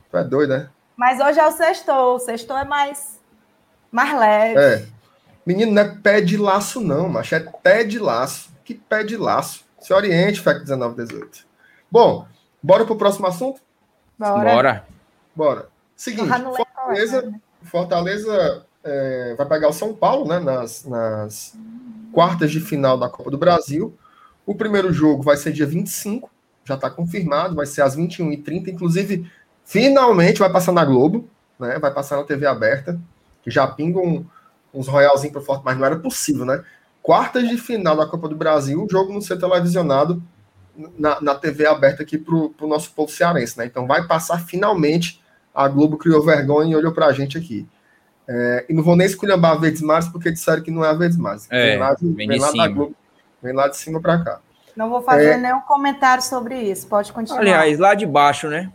[0.10, 0.70] Tu é doido, né?
[0.96, 2.16] Mas hoje é o sextou.
[2.16, 3.20] O sextou é mais,
[3.92, 4.60] mais leve.
[4.60, 4.86] É.
[5.46, 7.36] Menino, não é pé de laço, não, macho.
[7.36, 8.50] É pé de laço.
[8.66, 9.66] Que pé de laço.
[9.80, 11.46] Se oriente, FEC 1918.
[11.92, 12.26] Bom,
[12.62, 13.62] bora pro próximo assunto?
[14.18, 14.54] Bora.
[14.54, 14.86] Bora.
[15.36, 15.70] Bora.
[15.96, 16.30] Seguinte,
[16.88, 17.41] Fortaleza, né?
[17.63, 21.58] Fortaleza é, vai pegar o São Paulo, né, nas, nas
[22.12, 23.93] quartas de final da Copa do Brasil.
[24.45, 26.30] O primeiro jogo vai ser dia 25,
[26.63, 28.69] já está confirmado, vai ser às 21h30.
[28.69, 29.30] Inclusive,
[29.65, 31.28] finalmente vai passar na Globo,
[31.60, 31.78] né?
[31.80, 33.00] Vai passar na TV aberta,
[33.43, 34.26] que já pingam
[34.73, 36.63] uns royalzinhos para forte, mas não era possível, né?
[37.02, 40.21] Quartas de final da Copa do Brasil, o jogo não ser televisionado
[40.97, 43.65] na, na TV aberta aqui para o nosso povo cearense, né?
[43.65, 45.21] Então vai passar finalmente.
[45.58, 47.67] A Globo criou vergonha e olhou para a gente aqui.
[48.28, 50.93] É, e não vou nem esculhambar a Verdes Mares, porque disseram que não é a
[50.93, 51.48] Verdes Mares.
[51.50, 52.96] É, vem lá, de, vem vem lá da Globo
[53.41, 54.39] Vem lá de cima para cá.
[54.76, 55.38] Não vou fazer é...
[55.38, 56.88] nenhum comentário sobre isso.
[56.88, 57.41] Pode continuar.
[57.41, 58.72] Aliás, lá de baixo, né?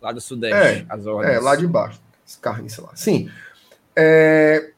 [0.00, 1.34] Lá do Sudeste, é, as ordens.
[1.34, 2.00] É, lá de baixo.
[2.24, 2.90] Escarnice lá.
[2.94, 3.30] Sim.
[3.94, 4.70] É...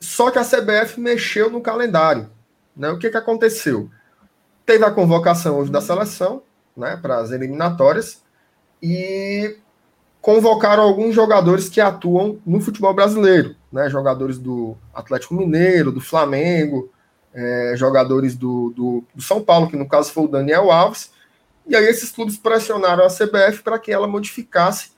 [0.00, 2.30] Só que a CBF mexeu no calendário.
[2.74, 2.88] Né?
[2.88, 3.90] O que, que aconteceu?
[4.64, 6.42] Teve a convocação hoje da seleção,
[6.76, 8.22] né, para as eliminatórias,
[8.82, 9.58] e
[10.22, 13.90] convocaram alguns jogadores que atuam no futebol brasileiro, né?
[13.90, 16.92] Jogadores do Atlético Mineiro, do Flamengo,
[17.34, 21.10] é, jogadores do, do, do, São Paulo, que no caso foi o Daniel Alves,
[21.66, 24.92] e aí esses clubes pressionaram a CBF para que ela modificasse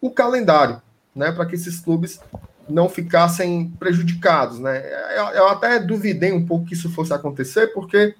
[0.00, 0.80] o calendário,
[1.14, 2.18] né, para que esses clubes
[2.68, 4.82] não ficassem prejudicados, né.
[5.14, 8.14] Eu, eu, até duvidei um pouco que isso fosse acontecer, porque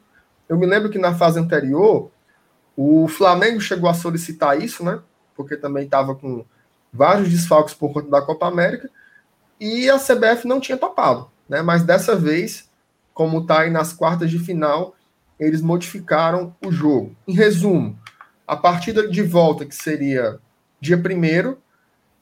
[0.46, 2.11] eu me lembro que na fase anterior
[2.77, 5.01] o Flamengo chegou a solicitar isso, né,
[5.40, 6.44] porque também estava com
[6.92, 8.90] vários desfalques por conta da Copa América,
[9.59, 12.68] e a CBF não tinha topado, né, mas dessa vez
[13.12, 14.94] como está aí nas quartas de final,
[15.38, 17.14] eles modificaram o jogo.
[17.26, 17.98] Em resumo,
[18.46, 20.38] a partida de volta, que seria
[20.81, 21.57] dia 1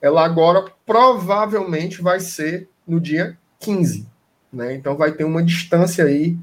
[0.01, 4.09] ela agora provavelmente vai ser no dia 15.
[4.53, 4.75] Né?
[4.75, 6.37] Então vai ter uma distância aí,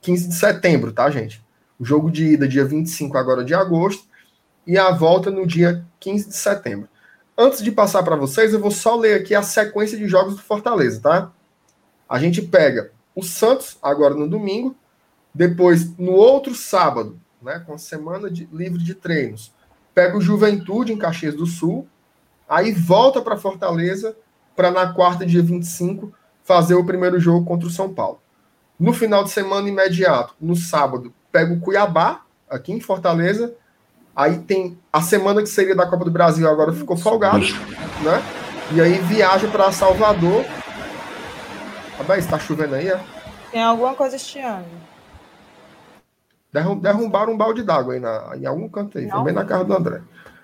[0.00, 1.42] 15 de setembro, tá, gente?
[1.78, 4.07] O jogo de ida, dia 25 agora de agosto,
[4.68, 6.90] e a volta no dia 15 de setembro.
[7.36, 10.42] Antes de passar para vocês, eu vou só ler aqui a sequência de jogos do
[10.42, 11.32] Fortaleza, tá?
[12.06, 14.76] A gente pega o Santos, agora no domingo.
[15.34, 19.54] Depois, no outro sábado, né, com a semana de, livre de treinos,
[19.94, 21.88] pega o Juventude em Caxias do Sul.
[22.46, 24.14] Aí volta para Fortaleza
[24.54, 26.12] para na quarta, dia 25,
[26.44, 28.20] fazer o primeiro jogo contra o São Paulo.
[28.78, 33.54] No final de semana imediato, no sábado, pega o Cuiabá, aqui em Fortaleza.
[34.18, 37.38] Aí tem a semana que seria da Copa do Brasil, agora ficou folgado,
[38.02, 38.20] né?
[38.72, 40.44] E aí viaja para Salvador.
[41.96, 43.00] Rapaz, está chovendo aí, é?
[43.52, 44.66] Tem alguma coisa este ano.
[46.82, 49.06] Derrubaram um balde d'água aí na, em algum canto aí.
[49.06, 49.18] Não.
[49.18, 50.02] Foi bem na casa do André.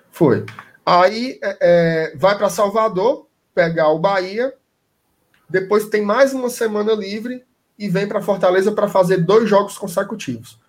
[0.09, 0.45] Foi.
[0.85, 4.53] Aí é, é, vai para Salvador, pegar o Bahia.
[5.49, 7.43] Depois tem mais uma semana livre
[7.77, 10.63] e vem para Fortaleza para fazer dois jogos consecutivos.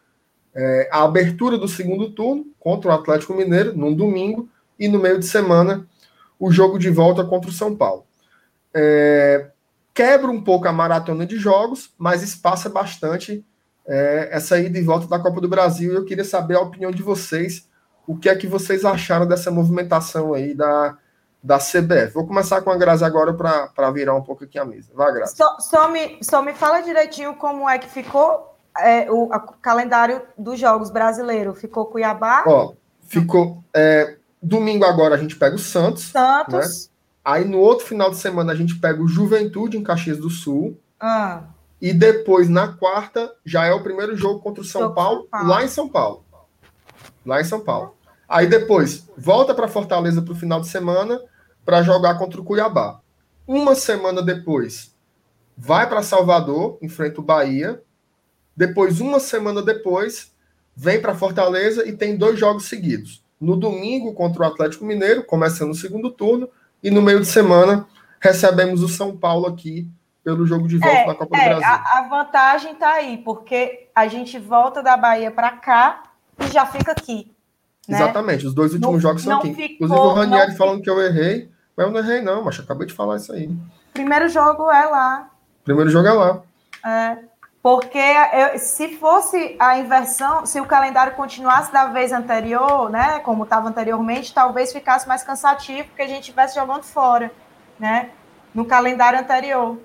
[0.58, 5.18] É, a abertura do segundo turno contra o Atlético Mineiro, num domingo, e no meio
[5.18, 5.86] de semana,
[6.38, 8.06] o jogo de volta contra o São Paulo.
[8.74, 9.50] É,
[9.92, 13.44] quebra um pouco a maratona de jogos, mas espaça bastante
[13.86, 15.92] é, essa ida e volta da Copa do Brasil.
[15.92, 17.68] Eu queria saber a opinião de vocês,
[18.06, 20.96] o que é que vocês acharam dessa movimentação aí da,
[21.42, 22.12] da CBF.
[22.14, 24.90] Vou começar com a Grazi agora para virar um pouco aqui a mesa.
[24.94, 25.36] Vai, Grazi.
[25.36, 29.28] Só, só, me, só me fala direitinho como é que ficou é, o
[29.60, 31.54] calendário dos jogos brasileiro.
[31.54, 32.44] Ficou Cuiabá?
[32.46, 32.74] Ó,
[33.06, 33.62] ficou.
[33.74, 36.04] É, domingo agora a gente pega o Santos.
[36.04, 36.86] Santos.
[36.86, 36.96] Né?
[37.24, 40.78] Aí no outro final de semana a gente pega o Juventude em Caxias do Sul.
[41.00, 41.42] Ah.
[41.80, 45.48] E depois, na quarta, já é o primeiro jogo contra o São, Paulo, São Paulo,
[45.48, 46.24] lá em São Paulo.
[47.24, 47.96] Lá em São Paulo.
[48.28, 51.20] Aí depois, volta para Fortaleza para o final de semana
[51.64, 53.00] para jogar contra o Cuiabá.
[53.46, 54.94] Uma semana depois,
[55.56, 57.82] vai para Salvador, enfrenta o Bahia.
[58.56, 60.32] Depois, uma semana depois,
[60.74, 63.22] vem para Fortaleza e tem dois jogos seguidos.
[63.40, 66.48] No domingo, contra o Atlético Mineiro, começando o segundo turno.
[66.82, 67.86] E no meio de semana,
[68.20, 69.88] recebemos o São Paulo aqui
[70.24, 71.68] pelo jogo de volta é, da Copa é, do Brasil.
[71.68, 76.02] A, a vantagem está aí, porque a gente volta da Bahia para cá
[76.40, 77.30] e já fica aqui.
[77.88, 77.96] Né?
[77.96, 79.54] Exatamente, os dois últimos não, jogos são aqui.
[79.54, 82.86] Ficou, Inclusive o Ranieri falando que eu errei, mas eu não errei, não, mas acabei
[82.86, 83.48] de falar isso aí.
[83.92, 85.30] Primeiro jogo é lá.
[85.64, 86.42] Primeiro jogo é lá.
[86.84, 87.18] É.
[87.66, 93.42] Porque eu, se fosse a inversão, se o calendário continuasse da vez anterior, né, como
[93.42, 97.28] estava anteriormente, talvez ficasse mais cansativo, porque a gente estivesse jogando fora,
[97.76, 98.10] né,
[98.54, 99.80] no calendário anterior.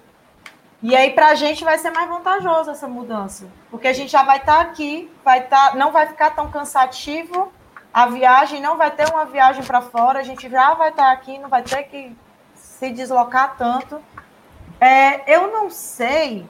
[0.79, 3.47] E aí, para a gente, vai ser mais vantajoso essa mudança.
[3.71, 7.51] Porque a gente já vai estar tá aqui, vai tá, não vai ficar tão cansativo
[7.91, 11.11] a viagem, não vai ter uma viagem para fora, a gente já vai estar tá
[11.11, 12.15] aqui, não vai ter que
[12.53, 13.99] se deslocar tanto.
[14.79, 16.45] É, eu não sei.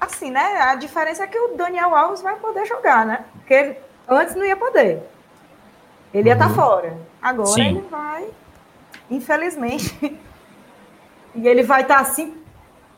[0.00, 0.62] Assim, né?
[0.62, 3.24] A diferença é que o Daniel Alves vai poder jogar, né?
[3.34, 3.76] Porque ele,
[4.08, 5.02] antes não ia poder.
[6.14, 6.56] Ele ia estar tá uhum.
[6.56, 6.98] fora.
[7.20, 7.68] Agora Sim.
[7.68, 8.28] ele vai,
[9.10, 9.94] infelizmente.
[11.34, 12.38] e ele vai estar tá assim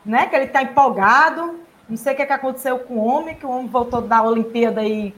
[0.04, 0.26] né?
[0.26, 1.60] Que ele está empolgado.
[1.88, 4.22] Não sei o que, é que aconteceu com o homem, que o homem voltou da
[4.22, 5.14] Olimpíada aí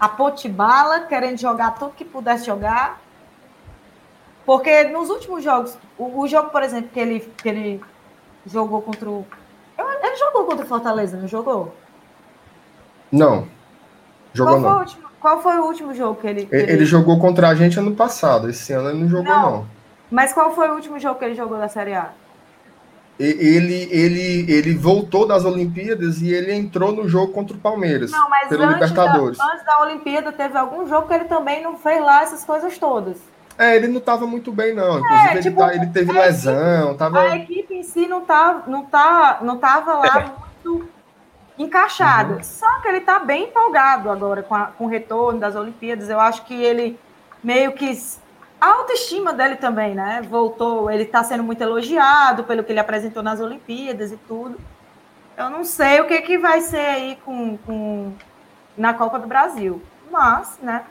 [0.00, 3.00] a potibala, querendo jogar tudo que pudesse jogar.
[4.46, 7.84] Porque nos últimos jogos, o, o, jogo, por exemplo, que ele, que ele
[8.46, 9.26] jogou contra o.
[10.18, 11.74] Ele jogou contra o Fortaleza, não jogou?
[13.12, 13.46] Não.
[14.32, 14.70] Jogou qual, não.
[14.70, 16.72] Foi último, qual foi o último jogo que ele, que ele.
[16.72, 18.50] Ele, jogou contra a gente ano passado.
[18.50, 19.50] Esse ano ele não jogou, não.
[19.50, 19.66] não.
[20.10, 22.10] Mas qual foi o último jogo que ele jogou da Série A?
[23.18, 28.12] ele, ele, ele voltou das Olimpíadas e ele entrou no jogo contra o Palmeiras.
[28.12, 29.38] Não, mas pelo antes, Libertadores.
[29.38, 32.78] Da, antes da Olimpíada teve algum jogo que ele também não fez lá essas coisas
[32.78, 33.16] todas.
[33.58, 35.00] É, ele não estava muito bem, não.
[35.00, 36.84] Inclusive, é, tipo, ele, tá, ele, teve lesão.
[36.84, 37.20] Equipe, tava...
[37.20, 40.64] A equipe em si não tá, não tá, não tava lá é.
[40.64, 40.88] muito
[41.58, 42.34] encaixada.
[42.34, 42.42] Uhum.
[42.44, 46.08] Só que ele está bem empolgado agora com, a, com o retorno das Olimpíadas.
[46.08, 46.98] Eu acho que ele
[47.42, 47.90] meio que
[48.60, 50.22] a autoestima dele também, né?
[50.28, 54.56] Voltou, ele está sendo muito elogiado pelo que ele apresentou nas Olimpíadas e tudo.
[55.36, 58.12] Eu não sei o que, que vai ser aí com, com
[58.76, 60.84] na Copa do Brasil, mas, né?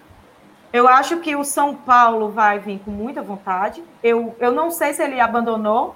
[0.71, 3.83] Eu acho que o São Paulo vai vir com muita vontade.
[4.03, 5.95] Eu, eu não sei se ele abandonou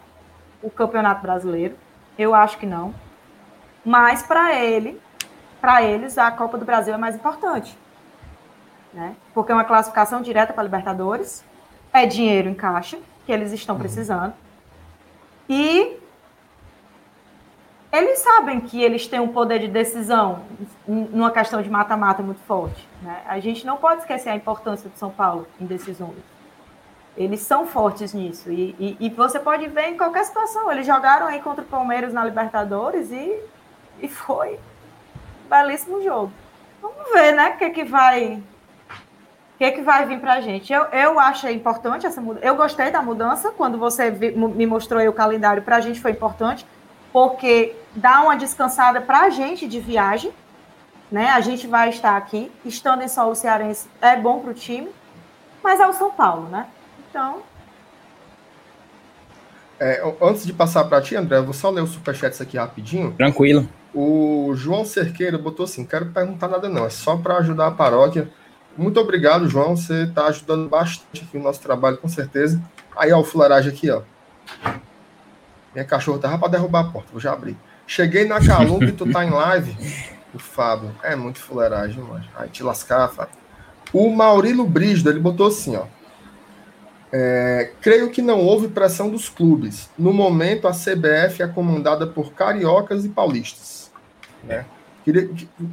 [0.61, 1.75] o Campeonato Brasileiro.
[2.17, 2.93] Eu acho que não.
[3.83, 4.99] Mas para ele,
[5.59, 7.77] para eles, a Copa do Brasil é mais importante.
[8.93, 9.15] Né?
[9.33, 11.43] Porque é uma classificação direta para Libertadores
[11.93, 13.81] é dinheiro em caixa, que eles estão uhum.
[13.81, 14.33] precisando.
[15.49, 15.97] E
[17.91, 20.43] eles sabem que eles têm um poder de decisão
[20.87, 22.87] numa questão de mata-mata muito forte.
[23.01, 23.21] Né?
[23.27, 26.17] A gente não pode esquecer a importância do São Paulo em decisões.
[27.17, 28.49] Eles são fortes nisso.
[28.51, 30.71] E, e, e, você pode ver em qualquer situação.
[30.71, 33.37] Eles jogaram aí contra o Palmeiras na Libertadores e,
[34.01, 36.31] e foi um belíssimo jogo.
[36.81, 37.49] Vamos ver, né?
[37.49, 38.41] O que, é que vai
[39.61, 40.73] que, é que vai vir para a gente?
[40.73, 42.43] Eu, eu achei importante essa mudança.
[42.43, 43.51] Eu gostei da mudança.
[43.51, 46.65] Quando você me mostrou o calendário, para a gente foi importante,
[47.13, 50.31] porque dá uma descansada para a gente de viagem.
[51.11, 51.29] Né?
[51.29, 52.51] A gente vai estar aqui.
[52.65, 54.89] Estando em solo cearense é bom para o time,
[55.63, 56.67] mas é o São Paulo, né?
[57.09, 57.41] Então.
[59.79, 63.13] É, antes de passar para ti, André, eu vou só ler os superchats aqui rapidinho.
[63.13, 63.67] Tranquilo.
[63.93, 68.31] O João Cerqueira botou assim: quero perguntar nada, não, é só para ajudar a paróquia
[68.77, 69.75] muito obrigado, João.
[69.75, 72.61] Você está ajudando bastante aqui o nosso trabalho, com certeza.
[72.95, 74.01] Aí, ó, o fuleiragem aqui, ó.
[75.73, 77.57] Minha cachorra tava pra derrubar a porta, vou já abrir.
[77.85, 79.75] Cheguei na Calumba e tu tá em live.
[80.33, 80.91] O Fábio.
[81.03, 82.25] É muito fuleiragem, mano.
[82.35, 83.35] Aí te lascar, Fábio.
[83.93, 85.85] O Maurilo Brígido, ele botou assim, ó.
[87.13, 89.89] É, creio que não houve pressão dos clubes.
[89.97, 93.91] No momento, a CBF é comandada por cariocas e paulistas.
[94.43, 94.65] Né?
[95.03, 95.29] Queria,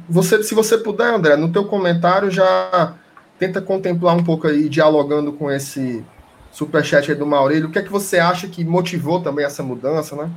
[0.09, 2.95] você, se você puder, André, no teu comentário já
[3.37, 6.03] tenta contemplar um pouco aí, dialogando com esse
[6.51, 7.69] superchat aí do Maurílio.
[7.69, 10.29] O que é que você acha que motivou também essa mudança, né?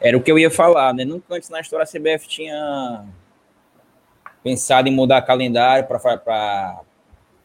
[0.00, 1.04] Era o que eu ia falar, né?
[1.04, 3.04] Nunca antes na história a CBF tinha
[4.42, 6.80] pensado em mudar calendário para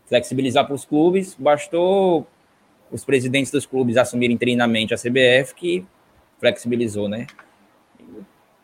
[0.06, 1.36] flexibilizar para os clubes.
[1.36, 2.26] Bastou
[2.90, 5.86] os presidentes dos clubes assumirem treinamento a CBF que
[6.40, 7.28] flexibilizou, né?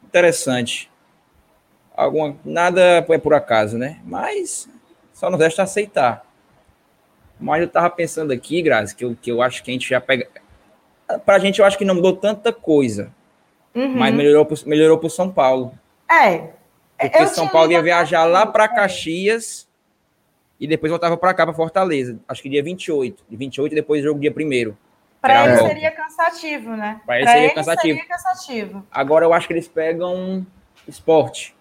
[0.04, 0.90] Interessante.
[1.94, 4.00] Alguma, nada é por acaso, né?
[4.06, 4.70] Mas
[5.14, 6.26] só nos resta aceitar.
[7.38, 10.00] Mas eu tava pensando aqui, Grazi, que eu, que eu acho que a gente já
[10.00, 10.30] pega.
[11.26, 13.12] Pra gente, eu acho que não mudou tanta coisa.
[13.74, 13.96] Uhum.
[13.96, 15.74] Mas melhorou pro, melhorou pro São Paulo.
[16.10, 16.50] É.
[17.00, 19.68] Porque São Paulo ia viajar lá para Caxias
[20.60, 22.20] e depois voltava para cá, para Fortaleza.
[22.28, 23.24] Acho que dia 28.
[23.28, 24.76] De 28 e depois jogo dia 1
[25.20, 27.02] Para ele seria cansativo, né?
[27.06, 28.00] Para ele, seria, ele cansativo.
[28.00, 28.88] seria cansativo.
[28.92, 30.46] Agora eu acho que eles pegam
[30.88, 31.56] esporte.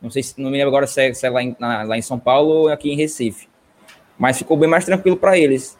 [0.00, 1.98] Não sei se não me lembro agora se é, se é lá, em, na, lá
[1.98, 3.48] em São Paulo ou aqui em Recife.
[4.16, 5.78] Mas ficou bem mais tranquilo para eles.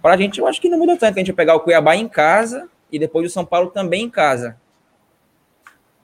[0.00, 1.16] Para a gente, eu acho que não muda tanto.
[1.16, 4.10] A gente vai pegar o Cuiabá em casa e depois o São Paulo também em
[4.10, 4.56] casa.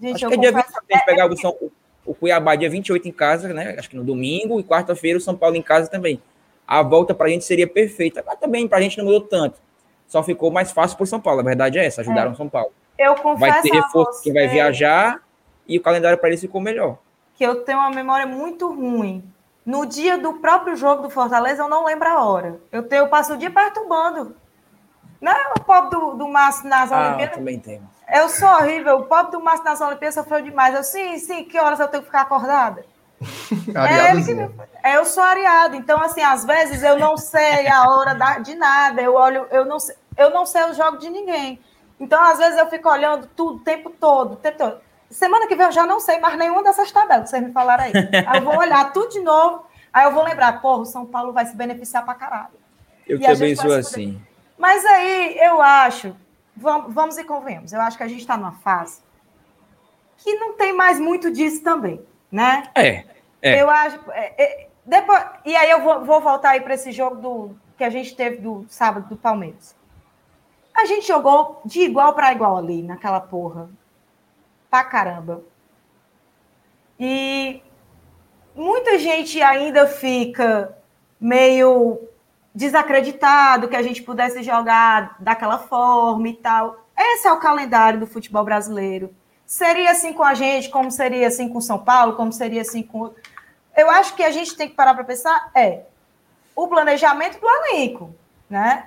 [0.01, 1.57] Gente, acho que é dia 20 a gente pegar o, São,
[2.05, 3.77] o Cuiabá dia 28 em casa, né?
[3.79, 6.21] Acho que no domingo, e quarta-feira o São Paulo em casa também.
[6.67, 9.59] A volta para a gente seria perfeita, mas também para a gente não mudou tanto.
[10.07, 11.41] Só ficou mais fácil para o São Paulo.
[11.41, 12.37] A verdade é essa, ajudaram o é.
[12.37, 12.73] São Paulo.
[12.99, 15.21] Eu confesso vai ter reforço quem vai viajar
[15.67, 16.99] e o calendário para eles ficou melhor.
[17.35, 19.25] Que eu tenho uma memória muito ruim.
[19.67, 22.61] No dia do próprio jogo do Fortaleza, eu não lembro a hora.
[22.71, 24.37] Eu, tenho, eu passo o dia perturbando.
[25.25, 27.37] Não é o pobre do, do Márcio nas ah, Olimpíadas?
[27.37, 27.81] também tem.
[28.13, 28.99] Eu sou horrível.
[28.99, 30.75] O pobre do Márcio nas Olimpíadas sofreu demais.
[30.75, 32.85] Eu, sim, sim, que horas eu tenho que ficar acordada?
[33.75, 35.77] é, que, é, eu sou areado.
[35.77, 39.01] Então, assim, às vezes eu não sei a hora da, de nada.
[39.01, 41.59] Eu olho, eu não, sei, eu não sei o jogo de ninguém.
[41.99, 44.77] Então, às vezes, eu fico olhando tudo o tempo todo, o tempo todo.
[45.09, 47.85] Semana que vem eu já não sei mais nenhuma dessas tabelas que vocês me falaram
[47.85, 47.93] aí.
[48.29, 51.33] Aí eu vou olhar tudo de novo, aí eu vou lembrar, porra, o São Paulo
[51.33, 52.59] vai se beneficiar pra caralho.
[53.07, 54.21] Eu e também sou assim.
[54.57, 56.17] Mas aí eu acho,
[56.57, 59.03] vamos, vamos e convenhamos, eu acho que a gente está numa fase
[60.19, 62.71] que não tem mais muito disso também, né?
[62.75, 63.05] É.
[63.43, 63.63] é.
[63.63, 64.01] Eu acho.
[64.11, 67.85] É, é, depois, e aí eu vou, vou voltar aí para esse jogo do, que
[67.85, 69.77] a gente teve do sábado do Palmeiras.
[70.75, 73.69] A gente jogou de igual para igual ali, naquela porra
[74.71, 75.43] pra caramba.
[76.99, 77.63] E
[78.55, 80.77] muita gente ainda fica
[81.21, 82.09] meio
[82.55, 86.79] desacreditado que a gente pudesse jogar daquela forma e tal.
[86.97, 89.15] Esse é o calendário do futebol brasileiro.
[89.45, 93.13] Seria assim com a gente, como seria assim com São Paulo, como seria assim com.
[93.77, 95.83] Eu acho que a gente tem que parar para pensar é
[96.55, 98.15] o planejamento do elenco,
[98.49, 98.87] né?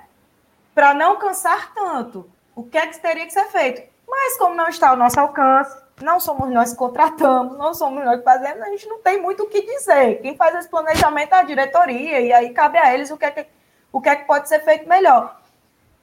[0.74, 2.28] Para não cansar tanto.
[2.56, 3.82] O que é que teria que ser feito?
[4.08, 8.18] Mas como não está ao nosso alcance, não somos nós que contratamos, não somos nós
[8.18, 10.20] que fazemos, a gente não tem muito o que dizer.
[10.22, 13.30] Quem faz esse planejamento é a diretoria, e aí cabe a eles o que é
[13.30, 13.46] que,
[13.92, 15.38] o que, é que pode ser feito melhor.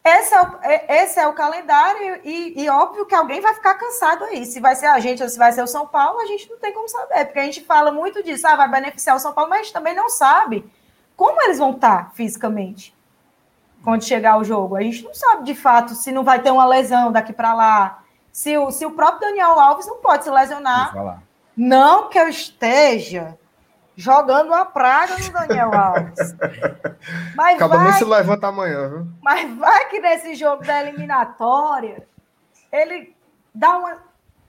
[0.04, 3.74] Esse é o, é, esse é o calendário, e, e, óbvio que alguém vai ficar
[3.74, 4.45] cansado aí.
[4.45, 6.60] Se vai ser a gente ou se vai ser o São Paulo, a gente não
[6.60, 9.50] tem como saber, porque a gente fala muito disso, ah, vai beneficiar o São Paulo,
[9.50, 10.63] mas a gente também não sabe
[11.17, 12.95] como eles vão estar fisicamente
[13.84, 14.76] quando chegar o jogo.
[14.76, 18.04] A gente não sabe de fato se não vai ter uma lesão daqui para lá.
[18.32, 21.21] Se o, se o próprio Daniel Alves não pode se lesionar.
[21.56, 23.38] Não que eu esteja
[23.95, 26.36] jogando uma praga no Daniel Alves.
[27.36, 29.08] Mas Acaba vai, se levanta amanhã, viu?
[29.21, 32.05] Mas vai que nesse jogo da eliminatória
[32.71, 33.15] ele
[33.54, 33.98] dá uma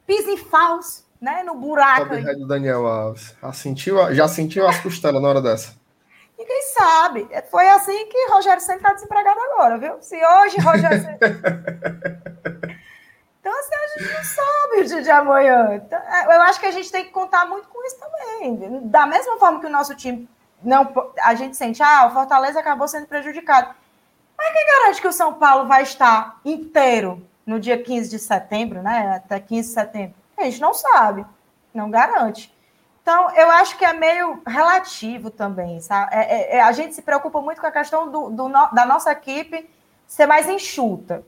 [0.07, 1.43] pisa em falso, né?
[1.43, 2.15] No buraco.
[2.15, 2.25] Aí.
[2.37, 3.37] do Daniel Alves.
[3.41, 5.75] Já sentiu, já sentiu as costelas na hora dessa?
[6.39, 7.29] Ninguém sabe.
[7.51, 9.97] Foi assim que Rogério sempre está desempregado agora, viu?
[10.01, 10.99] Se hoje Rogério
[13.47, 15.77] Então, assim, a gente não sabe o dia de amanhã.
[15.77, 18.16] Então, é, eu acho que a gente tem que contar muito com isso também.
[18.85, 20.29] Da mesma forma que o nosso time
[20.63, 20.93] não.
[21.23, 23.75] A gente sente, ah, o Fortaleza acabou sendo prejudicado.
[24.37, 28.83] Mas quem garante que o São Paulo vai estar inteiro no dia 15 de setembro,
[28.83, 29.17] né?
[29.17, 30.15] Até 15 de setembro?
[30.37, 31.25] A gente não sabe.
[31.73, 32.55] Não garante.
[33.03, 36.13] Então, eu acho que é meio relativo também, sabe?
[36.13, 39.13] É, é, é, a gente se preocupa muito com a questão do, do, da nossa
[39.13, 39.71] equipe
[40.09, 41.25] ser mais enxuta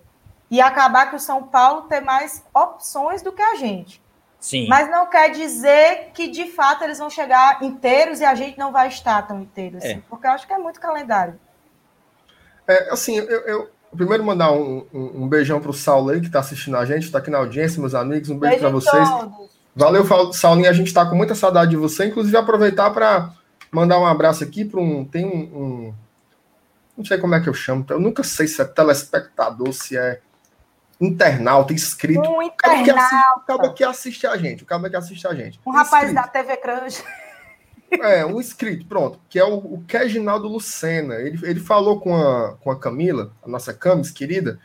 [0.50, 4.02] e acabar que o São Paulo ter mais opções do que a gente.
[4.40, 4.68] Sim.
[4.68, 8.72] Mas não quer dizer que de fato eles vão chegar inteiros e a gente não
[8.72, 10.02] vai estar tão inteiro assim, é.
[10.08, 11.38] porque eu acho que é muito calendário.
[12.66, 16.26] É, assim, eu, eu, primeiro mandar um, um, um beijão para o Saulo aí, que
[16.26, 18.28] está assistindo a gente, está aqui na audiência, meus amigos.
[18.28, 19.08] Um beijo para vocês.
[19.08, 19.58] Todos.
[19.74, 20.68] Valeu, Saulinho.
[20.68, 22.06] A gente está com muita saudade de você.
[22.06, 23.32] Inclusive, aproveitar para
[23.70, 25.04] mandar um abraço aqui para um.
[25.04, 25.94] Tem um, um,
[26.96, 27.86] Não sei como é que eu chamo.
[27.88, 30.20] Eu nunca sei se é telespectador, se é
[31.00, 32.20] internauta, inscrito.
[32.20, 33.54] Um internauta.
[33.54, 34.62] O cara que assiste a gente.
[34.62, 35.60] O cara que assiste a gente.
[35.66, 37.04] Um rapaz da TV Crunch.
[37.90, 41.14] É, um inscrito, pronto, que é o, o Reginaldo Lucena.
[41.16, 44.60] Ele, ele falou com a, com a Camila, a nossa Camis querida,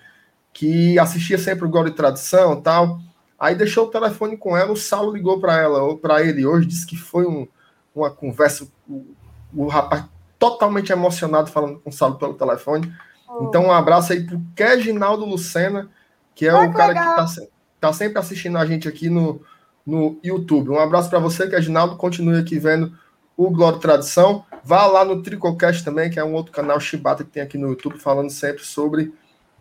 [0.52, 3.00] que assistia sempre o Gol de Tradição tal.
[3.40, 6.68] Aí deixou o telefone com ela, o Saulo ligou para ela, ou para ele hoje,
[6.68, 7.48] disse que foi um,
[7.94, 9.06] uma conversa, o,
[9.54, 10.06] o, rapaz
[10.38, 12.94] totalmente emocionado falando com o Saulo pelo telefone.
[13.28, 13.46] Oh.
[13.46, 15.90] Então, um abraço aí pro Reginaldo Lucena,
[16.36, 17.26] que é ah, o cara legal.
[17.26, 17.48] que está
[17.80, 19.42] tá sempre assistindo a gente aqui no,
[19.86, 20.70] no YouTube.
[20.70, 21.96] Um abraço para você, Reginaldo.
[21.96, 22.98] Continue aqui vendo
[23.36, 24.46] o Glória Tradição.
[24.64, 27.70] Vá lá no Tricocast também, que é um outro canal chibata que tem aqui no
[27.70, 29.14] YouTube, falando sempre sobre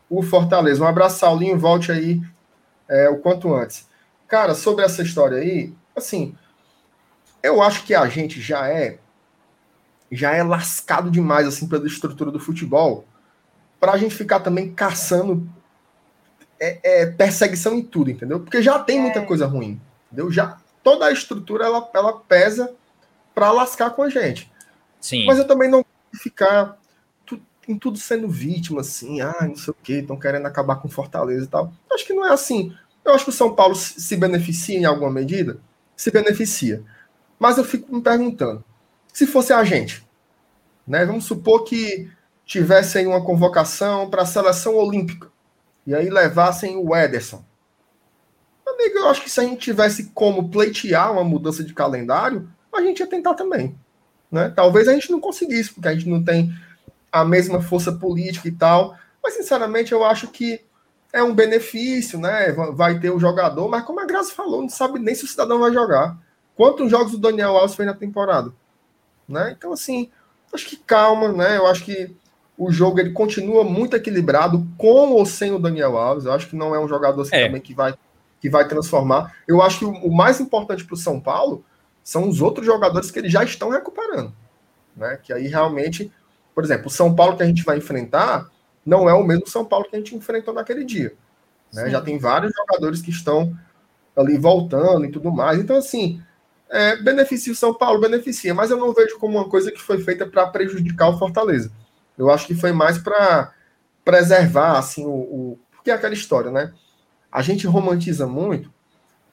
[0.09, 0.83] o Fortaleza.
[0.83, 1.59] Um abraço, Saulinho.
[1.59, 2.21] Volte aí
[2.89, 3.89] é, o quanto antes.
[4.29, 6.35] Cara, sobre essa história aí, assim,
[7.43, 8.99] eu acho que a gente já é
[10.11, 13.07] já é lascado demais assim pela estrutura do futebol
[13.81, 15.49] para a gente ficar também caçando
[16.63, 18.39] é, é, perseguição em tudo, entendeu?
[18.39, 19.25] Porque já tem muita é.
[19.25, 20.31] coisa ruim, entendeu?
[20.31, 22.73] Já toda a estrutura ela, ela pesa
[23.35, 24.49] para lascar com a gente.
[25.01, 25.27] Sim.
[25.27, 25.85] Mas eu também não
[26.15, 26.79] ficar
[27.27, 30.89] tu, em tudo sendo vítima, assim, ah, não sei o que, estão querendo acabar com
[30.89, 31.73] Fortaleza e tal.
[31.93, 32.73] Acho que não é assim.
[33.05, 35.59] Eu acho que o São Paulo se beneficia em alguma medida,
[35.97, 36.85] se beneficia.
[37.41, 38.63] Mas eu fico me perguntando,
[39.13, 40.07] se fosse a gente,
[40.87, 41.05] né?
[41.05, 42.09] Vamos supor que
[42.47, 45.32] tivessem uma convocação para a seleção olímpica
[45.87, 47.45] e aí levassem o Ederson.
[48.67, 52.81] Amigo, eu acho que se a gente tivesse como pleitear uma mudança de calendário, a
[52.81, 53.79] gente ia tentar também.
[54.31, 54.51] Né?
[54.55, 56.53] Talvez a gente não conseguisse, porque a gente não tem
[57.11, 58.97] a mesma força política e tal.
[59.23, 60.61] Mas, sinceramente, eu acho que
[61.13, 62.51] é um benefício, né?
[62.53, 65.61] Vai ter o jogador, mas como a Graça falou, não sabe nem se o cidadão
[65.61, 66.17] vai jogar.
[66.57, 68.53] Quantos jogos o Daniel Alves fez na temporada?
[69.29, 69.55] Né?
[69.57, 70.11] Então, assim,
[70.53, 71.59] acho que calma, né?
[71.59, 72.15] Eu acho que
[72.57, 76.25] o jogo ele continua muito equilibrado, com ou sem o Daniel Alves.
[76.25, 77.47] Eu acho que não é um jogador assim, é.
[77.47, 77.95] também que vai,
[78.41, 79.35] que vai transformar.
[79.47, 81.65] Eu acho que o, o mais importante para o São Paulo
[82.05, 84.33] são os outros jogadores que eles já estão recuperando.
[84.97, 85.19] Né?
[85.23, 86.13] Que aí realmente,
[86.55, 88.51] por exemplo, o São Paulo que a gente vai enfrentar
[88.85, 91.15] não é o mesmo São Paulo que a gente enfrentou naquele dia.
[91.73, 91.89] Né?
[91.89, 93.57] Já tem vários jogadores que estão
[94.17, 95.59] ali voltando e tudo mais.
[95.59, 96.21] Então, assim,
[96.69, 100.01] é, beneficia o São Paulo, beneficia, mas eu não vejo como uma coisa que foi
[100.01, 101.71] feita para prejudicar o Fortaleza.
[102.17, 103.53] Eu acho que foi mais para
[104.05, 105.59] preservar, assim, o, o.
[105.73, 106.73] Porque é aquela história, né?
[107.31, 108.73] A gente romantiza muito.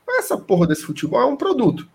[0.09, 1.88] Essa porra desse futebol é um produto.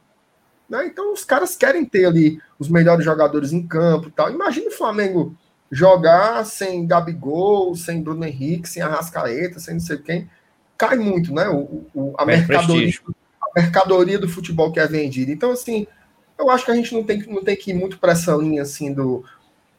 [0.68, 0.86] Né?
[0.86, 4.30] Então os caras querem ter ali os melhores jogadores em campo e tal.
[4.30, 5.36] Imagina o Flamengo
[5.70, 10.30] jogar sem Gabigol, sem Bruno Henrique, sem Arrascaeta, sem não sei quem.
[10.78, 11.48] Cai muito, né?
[11.48, 12.92] O, o a, mercadoria,
[13.42, 15.30] a mercadoria do futebol que é vendida.
[15.32, 15.86] Então, assim,
[16.38, 18.62] eu acho que a gente não tem, não tem que ir muito para essa linha
[18.62, 19.24] assim do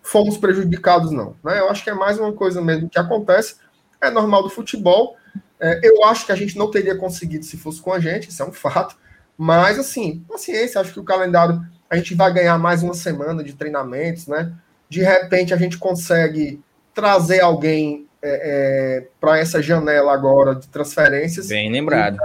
[0.06, 1.36] fomos prejudicados, não.
[1.44, 1.60] Né?
[1.60, 3.56] Eu acho que é mais uma coisa mesmo que acontece,
[4.00, 5.18] é normal do futebol.
[5.60, 8.42] É, eu acho que a gente não teria conseguido se fosse com a gente, isso
[8.42, 8.96] é um fato.
[9.36, 13.54] Mas, assim, paciência, acho que o calendário, a gente vai ganhar mais uma semana de
[13.54, 14.54] treinamentos, né?
[14.88, 16.62] De repente a gente consegue
[16.94, 21.48] trazer alguém é, é, para essa janela agora de transferências.
[21.48, 22.18] Bem lembrado.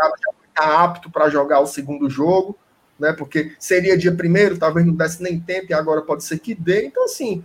[0.48, 2.58] Está apto para jogar o segundo jogo,
[2.98, 3.12] né?
[3.14, 6.84] Porque seria dia primeiro, talvez não desse nem tempo, e agora pode ser que dê.
[6.84, 7.42] Então, assim,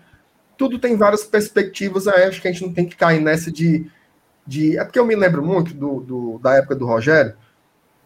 [0.58, 2.08] tudo tem várias perspectivas.
[2.08, 3.90] Acho que a gente não tem que cair nessa de.
[4.46, 4.78] de...
[4.78, 7.36] É porque eu me lembro muito do, do da época do Rogério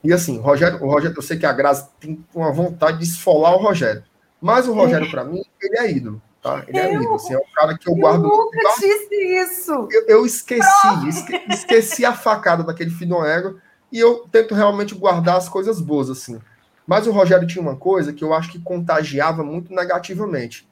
[0.03, 3.03] e assim, o Rogério, o Rogério, eu sei que a Graça tem uma vontade de
[3.03, 4.03] esfolar o Rogério.
[4.41, 5.11] Mas o Rogério, é.
[5.11, 6.21] para mim, ele é ídolo.
[6.41, 6.63] Tá?
[6.67, 7.15] Ele é eu, é ídolo.
[7.15, 8.23] Assim, é um cara que eu, eu guardo.
[8.23, 9.87] Eu nunca disse isso.
[9.91, 13.59] Eu, eu esqueci, esque, esqueci a facada daquele filho do ego.
[13.91, 16.39] E eu tento realmente guardar as coisas boas, assim.
[16.87, 20.68] Mas o Rogério tinha uma coisa que eu acho que contagiava muito negativamente,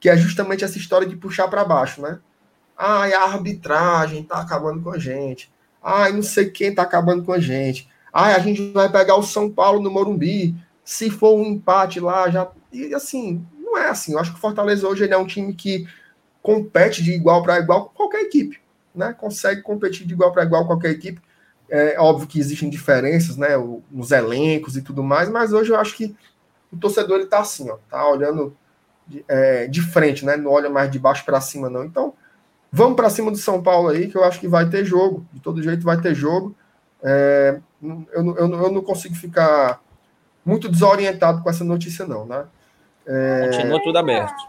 [0.00, 2.18] que é justamente essa história de puxar para baixo, né?
[2.76, 5.50] Ai, a arbitragem tá acabando com a gente.
[5.82, 7.88] Ai, não sei quem tá acabando com a gente.
[8.12, 10.54] Ah, a gente vai pegar o São Paulo no Morumbi.
[10.84, 12.48] Se for um empate lá, já.
[12.72, 14.12] E assim, não é assim.
[14.12, 15.86] Eu acho que o Fortaleza hoje ele é um time que
[16.40, 18.60] compete de igual para igual com qualquer equipe.
[18.94, 19.12] Né?
[19.12, 21.20] Consegue competir de igual para igual com qualquer equipe.
[21.68, 23.50] É óbvio que existem diferenças, né?
[23.90, 26.16] Nos elencos e tudo mais, mas hoje eu acho que
[26.72, 28.56] o torcedor está assim, ó, tá olhando
[29.08, 30.36] de, é, de, frente, né?
[30.36, 31.84] Não olha mais de baixo para cima, não.
[31.84, 32.14] Então,
[32.70, 35.26] vamos para cima do São Paulo aí, que eu acho que vai ter jogo.
[35.32, 36.54] De todo jeito vai ter jogo.
[37.02, 39.80] É, eu, eu, eu não consigo ficar
[40.44, 42.44] muito desorientado com essa notícia, não, né?
[43.06, 44.48] É, continua tudo aberto.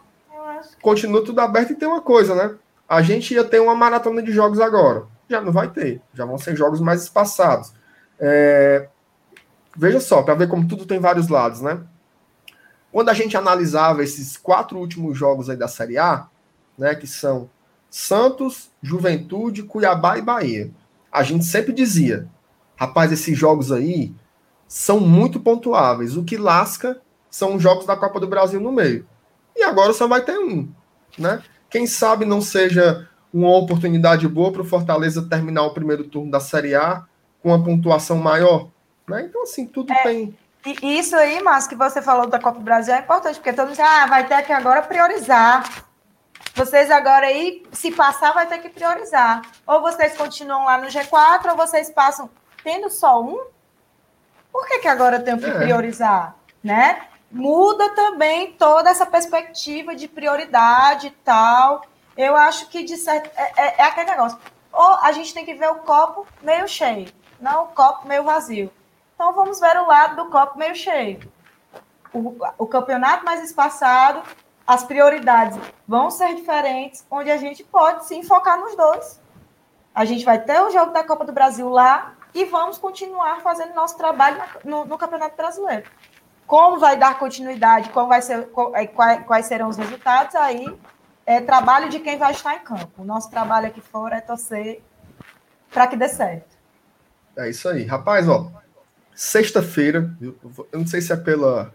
[0.81, 2.55] Continua tudo aberto e tem uma coisa, né?
[2.89, 5.03] a gente ia ter uma maratona de jogos agora.
[5.29, 7.71] Já não vai ter, já vão ser jogos mais espaçados.
[8.19, 8.89] É,
[9.77, 11.79] veja só, para ver como tudo tem vários lados, né?
[12.91, 16.27] Quando a gente analisava esses quatro últimos jogos aí da Série A,
[16.77, 17.49] né, que são
[17.89, 20.71] Santos, Juventude, Cuiabá e Bahia,
[21.11, 22.27] a gente sempre dizia,
[22.75, 24.13] rapaz, esses jogos aí
[24.67, 26.15] são muito pontuáveis.
[26.15, 29.05] O que lasca são os jogos da Copa do Brasil no meio.
[29.55, 30.69] E agora só vai ter um,
[31.17, 31.43] né?
[31.69, 36.39] Quem sabe não seja uma oportunidade boa para o Fortaleza terminar o primeiro turno da
[36.39, 37.05] Série A
[37.41, 38.69] com uma pontuação maior,
[39.07, 39.25] né?
[39.25, 40.35] Então assim tudo é, tem.
[40.65, 43.67] E isso aí, Márcio, que você falou da Copa do Brasil é importante porque todo
[43.67, 45.63] mundo diz, ah, vai ter que agora priorizar.
[46.53, 49.41] Vocês agora aí, se passar, vai ter que priorizar.
[49.65, 52.29] Ou vocês continuam lá no G4, ou vocês passam
[52.63, 53.39] tendo só um.
[54.51, 55.57] Por que, que agora tem que é.
[55.57, 56.35] priorizar?
[56.61, 57.09] Né?
[57.31, 61.83] muda também toda essa perspectiva de prioridade e tal.
[62.17, 64.37] Eu acho que de certo, é, é, é, aquele negócio.
[64.71, 68.71] Ou a gente tem que ver o copo meio cheio, não o copo meio vazio.
[69.19, 71.19] Então vamos ver o lado do copo meio cheio.
[72.13, 74.23] O, o campeonato mais espaçado,
[74.65, 79.19] as prioridades vão ser diferentes, onde a gente pode se focar nos dois.
[79.93, 83.73] A gente vai ter o jogo da Copa do Brasil lá e vamos continuar fazendo
[83.73, 85.91] nosso trabalho no, no Campeonato Brasileiro.
[86.47, 90.79] Como vai dar continuidade, como vai ser, é, quais, quais serão os resultados, aí
[91.25, 93.01] é trabalho de quem vai estar em campo.
[93.01, 94.81] O nosso trabalho aqui fora é torcer
[95.69, 96.57] para que dê certo.
[97.35, 97.83] É isso aí.
[97.83, 98.49] Rapaz, ó,
[99.19, 101.73] sexta-feira, eu não sei se é pela,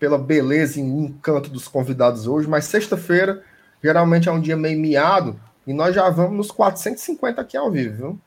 [0.00, 3.40] pela beleza e encanto dos convidados hoje, mas sexta-feira
[3.80, 7.96] geralmente é um dia meio miado e nós já vamos nos 450 aqui ao vivo,
[7.96, 8.20] viu?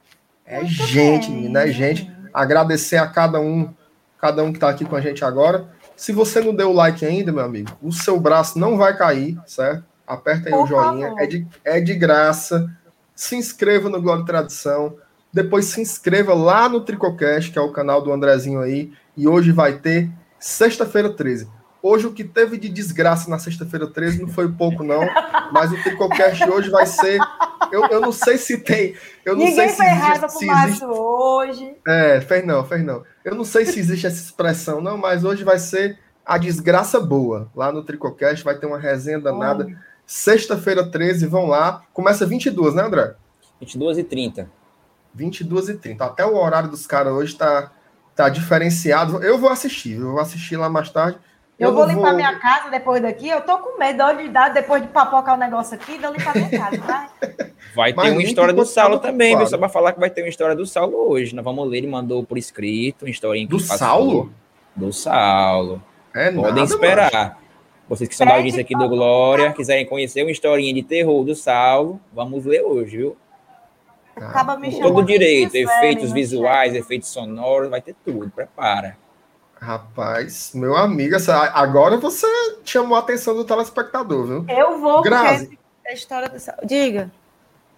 [0.45, 1.35] É Muito gente, bem.
[1.35, 2.09] menina, é gente.
[2.33, 3.73] Agradecer a cada um
[4.17, 5.67] cada um que está aqui com a gente agora.
[5.97, 9.37] Se você não deu o like ainda, meu amigo, o seu braço não vai cair,
[9.45, 9.83] certo?
[10.07, 12.73] Aperta aí Por o joinha, é de, é de graça.
[13.13, 14.95] Se inscreva no Glória e Tradição.
[15.31, 18.91] Depois se inscreva lá no Tricocast, que é o canal do Andrezinho aí.
[19.15, 20.09] E hoje vai ter
[20.39, 21.47] sexta-feira 13.
[21.81, 25.01] Hoje o que teve de desgraça na sexta-feira 13 não foi pouco, não.
[25.51, 27.19] Mas o Tricocast hoje vai ser.
[27.71, 28.95] Eu, eu não sei se tem.
[29.23, 30.85] Eu não Ninguém sei se existe, se existe...
[30.85, 31.75] hoje.
[31.87, 33.03] É, fez não, fez não.
[33.23, 37.49] Eu não sei se existe essa expressão, não, mas hoje vai ser a desgraça boa.
[37.55, 39.67] Lá no Tricocast vai ter uma resenha danada.
[40.05, 41.83] Sexta-feira 13, vão lá.
[41.93, 43.13] Começa 22, né, André?
[43.61, 44.58] 22 e 30.
[45.13, 46.05] 22 e 30.
[46.05, 47.71] Até o horário dos caras hoje tá,
[48.15, 49.23] tá diferenciado.
[49.23, 51.17] Eu vou assistir, eu vou assistir lá mais tarde.
[51.59, 52.15] Eu, eu vou limpar vou...
[52.15, 53.27] minha casa depois daqui.
[53.27, 56.33] Eu tô com medo de dar depois de papocar o negócio aqui, de eu limpar
[56.33, 57.09] minha casa, tá?
[57.75, 59.45] Vai ter uma história do Saulo também, viu?
[59.45, 61.35] Só pra falar que vai ter uma história do Saulo hoje.
[61.35, 64.31] Nós vamos ler, ele mandou por escrito uma historinha Do Saulo?
[64.73, 65.83] Do Saulo.
[66.13, 67.11] É Podem nada, esperar.
[67.11, 67.49] Macho.
[67.89, 71.35] Vocês que são da audiência aqui do Glória, quiserem conhecer uma historinha de terror do
[71.35, 73.17] Saulo, vamos ler hoje, viu?
[74.21, 78.97] Acaba me Todo direito, efeitos visuais, efeitos sonoros, vai ter tudo, prepara.
[79.61, 82.27] Rapaz, meu amigo, essa, agora você
[82.63, 84.45] chamou a atenção do telespectador, viu?
[84.47, 86.37] Eu vou, Grazi, a história do...
[86.65, 87.11] Diga.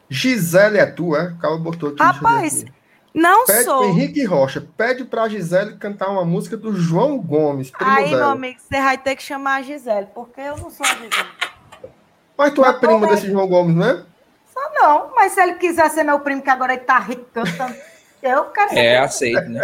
[0.07, 1.33] Gisele é tua, é?
[1.41, 2.03] Calma, botou aqui.
[2.03, 2.65] Rapaz,
[3.13, 3.85] não pede sou.
[3.85, 8.17] Henrique Rocha, pede pra Gisele cantar uma música do João Gomes, primo Aí, dela.
[8.17, 11.29] meu amigo, você vai ter que chamar a Gisele, porque eu não sou a Gisele.
[12.37, 14.05] Mas tu é primo desse João Gomes, né?
[14.61, 17.75] Só não, mas se ele quiser ser meu primo, que agora ele tá rico cantando...
[18.21, 19.61] Eu quero É, aceito, né?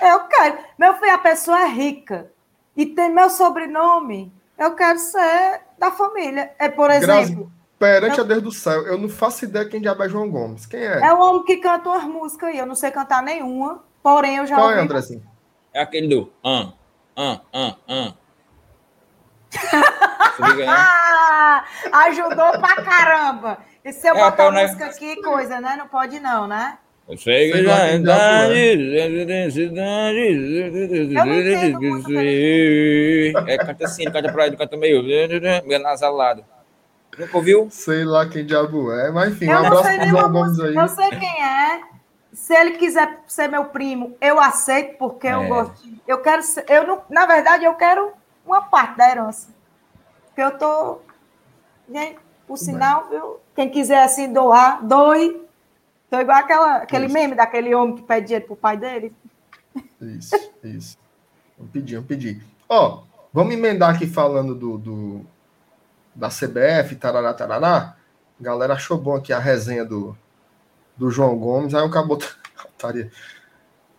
[0.00, 0.58] Eu quero.
[0.78, 2.30] Meu filho, a pessoa é rica
[2.74, 4.32] e tem meu sobrenome.
[4.58, 6.52] Eu quero ser da família.
[6.58, 7.52] É, por exemplo.
[7.78, 8.24] perante eu...
[8.24, 10.64] a Deus do céu, eu não faço ideia quem diabo é João Gomes.
[10.64, 11.00] Quem é?
[11.00, 12.58] É o homem que canta umas músicas aí.
[12.58, 14.56] Eu não sei cantar nenhuma, porém eu já.
[14.56, 15.22] Qual é, Andrezinho?
[15.74, 16.32] É aquele do.
[16.42, 16.72] Ah,
[17.14, 18.14] ah, ah, ah.
[22.06, 23.58] Ajudou pra caramba.
[23.84, 24.62] E se eu é, botar né?
[24.62, 25.76] música aqui, coisa, né?
[25.76, 26.78] Não pode, não, né?
[27.08, 27.98] Eu sei que já é
[33.46, 36.44] É, canta assim, canta pra ele, canta meio, meio nasalado.
[37.18, 37.68] Nunca ouviu?
[37.70, 40.74] Sei lá quem diabo é, mas enfim, um abraço pro João Gomes aí.
[40.74, 41.80] Eu sei quem é.
[42.32, 45.34] Se ele quiser ser meu primo, eu aceito, porque é.
[45.34, 45.86] eu gosto.
[46.06, 48.12] Eu quero ser, eu não, na verdade, eu quero
[48.46, 49.48] uma parte da herança.
[50.26, 51.00] Porque eu tô.
[51.92, 52.16] Gente,
[52.52, 53.40] por sinal, viu?
[53.56, 55.40] Quem quiser assim doar, doe.
[56.06, 57.14] Então, igual aquela, aquele isso.
[57.14, 59.10] meme daquele homem que pede dinheiro pro pai dele.
[59.98, 60.98] Isso, isso.
[61.56, 62.44] Vamos pedir, vamos pedir.
[62.68, 65.26] Ó, vamos emendar aqui falando do, do
[66.14, 67.96] da CBF, tarará, tarará.
[68.38, 70.14] A galera achou bom aqui a resenha do,
[70.94, 71.74] do João Gomes.
[71.74, 72.18] Aí o cabo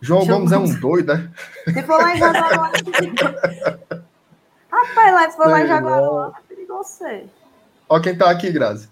[0.00, 1.28] João Gomes, Gomes é um doido, né?
[1.64, 2.70] Se for lá em Jaguaruá,
[4.70, 7.28] Rapaz, lá, se for lá em é perigoso você.
[7.88, 8.88] Ó quem tá aqui, Grazi.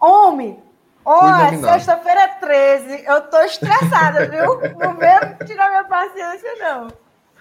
[0.00, 0.62] Homem,
[1.10, 3.04] Olha, sexta-feira é 13.
[3.06, 4.60] Eu tô estressada, viu?
[4.78, 6.88] Não venho tirar minha paciência, não.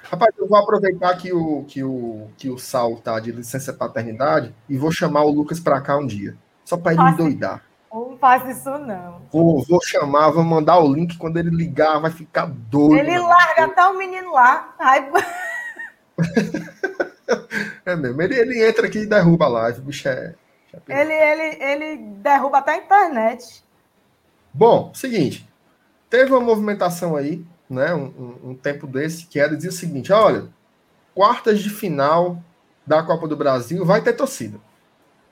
[0.03, 4.55] Rapaz, eu vou aproveitar que o, que o, que o Sal tá de licença paternidade
[4.69, 6.37] e vou chamar o Lucas para cá um dia.
[6.63, 7.61] Só para ele me doidar.
[7.91, 9.21] Não faz isso, não.
[9.33, 11.17] Vou, vou chamar, vou mandar o link.
[11.17, 12.95] Quando ele ligar, vai ficar doido.
[12.95, 14.73] Ele larga até o menino lá.
[14.79, 15.11] Ai...
[17.89, 18.21] é mesmo.
[18.21, 19.81] Ele, ele entra aqui e derruba a live.
[19.81, 20.35] Bicho é.
[20.87, 23.63] Ele, ele, ele derruba até a internet.
[24.53, 25.47] Bom, seguinte.
[26.09, 27.93] Teve uma movimentação aí, né?
[27.93, 30.47] Um, um, um tempo desse, que era dizer o seguinte: olha,
[31.13, 32.41] quartas de final
[32.85, 34.59] da Copa do Brasil vai ter torcida.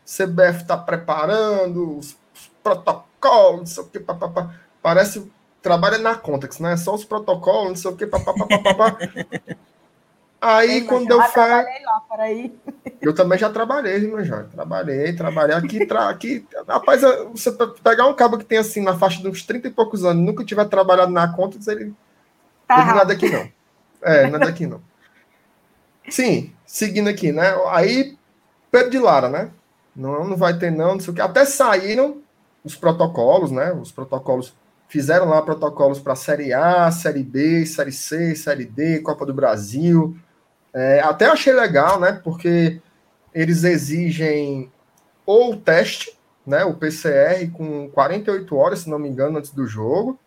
[0.06, 4.54] CBF está preparando os, os protocolos, não sei o que, papapá.
[4.82, 5.32] Parece
[5.62, 6.78] trabalha na Context, né?
[6.78, 8.46] Só os protocolos, não sei o que, papapá.
[10.46, 11.66] Aí, Ei, quando eu falo.
[13.02, 14.50] Eu também já trabalhei, meu Jorge.
[14.52, 16.08] Trabalhei, trabalhei aqui, tra...
[16.08, 16.46] aqui.
[16.68, 17.52] Rapaz, você
[17.84, 20.46] pegar um cabo que tem assim, na faixa de uns 30 e poucos anos, nunca
[20.46, 21.96] tiver trabalhado na conta, ele.
[22.68, 23.50] Tá ele não é daqui, não.
[24.04, 24.82] É, não é daqui, não.
[26.10, 27.56] Sim, seguindo aqui, né?
[27.72, 28.16] Aí,
[28.70, 29.50] Pedro de Lara, né?
[29.96, 31.22] Não, não vai ter, não, não sei o que.
[31.22, 32.22] Até saíram
[32.64, 33.74] os protocolos, né?
[33.74, 34.54] Os protocolos.
[34.88, 40.16] Fizeram lá protocolos para Série A, Série B, Série C, Série D, Copa do Brasil
[40.76, 42.20] é, até achei legal, né?
[42.22, 42.82] Porque
[43.34, 44.70] eles exigem
[45.26, 46.66] ou o teste, né?
[46.66, 50.20] O PCR com 48 horas, se não me engano, antes do jogo,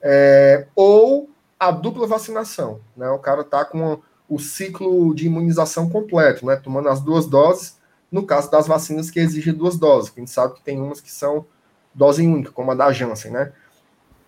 [0.00, 1.28] é, ou
[1.58, 3.10] a dupla vacinação, né?
[3.10, 6.54] O cara tá com o ciclo de imunização completo, né?
[6.54, 7.76] Tomando as duas doses,
[8.10, 11.10] no caso das vacinas que exigem duas doses, a gente sabe que tem umas que
[11.10, 11.44] são
[11.92, 13.52] dose única, como a da Janssen, né?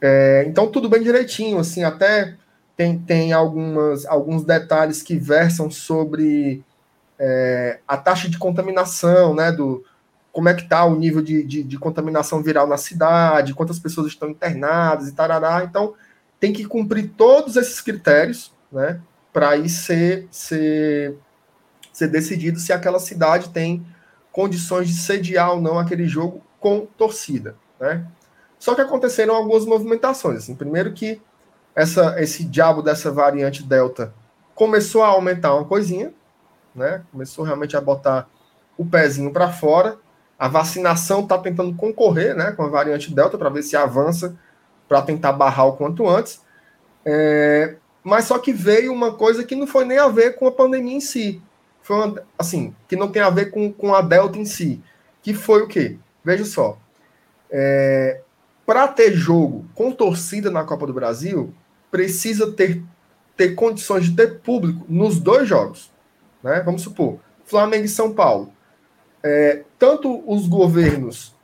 [0.00, 2.36] É, então tudo bem direitinho, assim, até
[2.76, 6.64] tem, tem algumas, alguns detalhes que versam sobre
[7.18, 9.84] é, a taxa de contaminação, né, do
[10.32, 14.08] como é que está o nível de, de, de, contaminação viral na cidade, quantas pessoas
[14.08, 15.62] estão internadas e tarará.
[15.62, 15.94] Então,
[16.40, 19.00] tem que cumprir todos esses critérios, né,
[19.32, 21.16] para aí ser, ser,
[21.92, 23.86] ser decidido se aquela cidade tem
[24.32, 28.04] condições de sediar ou não aquele jogo com torcida, né.
[28.58, 30.38] Só que aconteceram algumas movimentações.
[30.38, 31.20] Assim, primeiro que
[31.74, 34.14] essa, esse diabo dessa variante Delta
[34.54, 36.12] começou a aumentar uma coisinha,
[36.74, 37.02] né?
[37.10, 38.28] Começou realmente a botar
[38.78, 39.98] o pezinho para fora.
[40.38, 44.36] A vacinação está tentando concorrer, né, com a variante Delta para ver se avança
[44.88, 46.42] para tentar barrar o quanto antes.
[47.04, 50.52] É, mas só que veio uma coisa que não foi nem a ver com a
[50.52, 51.40] pandemia em si.
[51.82, 54.82] Foi uma, assim, que não tem a ver com, com a Delta em si.
[55.22, 55.98] Que foi o quê?
[56.24, 56.78] Veja só.
[57.50, 58.20] É,
[58.66, 61.54] para ter jogo com torcida na Copa do Brasil,
[61.94, 62.82] precisa ter,
[63.36, 65.92] ter condições de ter público nos dois jogos.
[66.42, 66.60] Né?
[66.64, 68.52] Vamos supor, Flamengo e São Paulo.
[69.22, 71.36] É, tanto os governos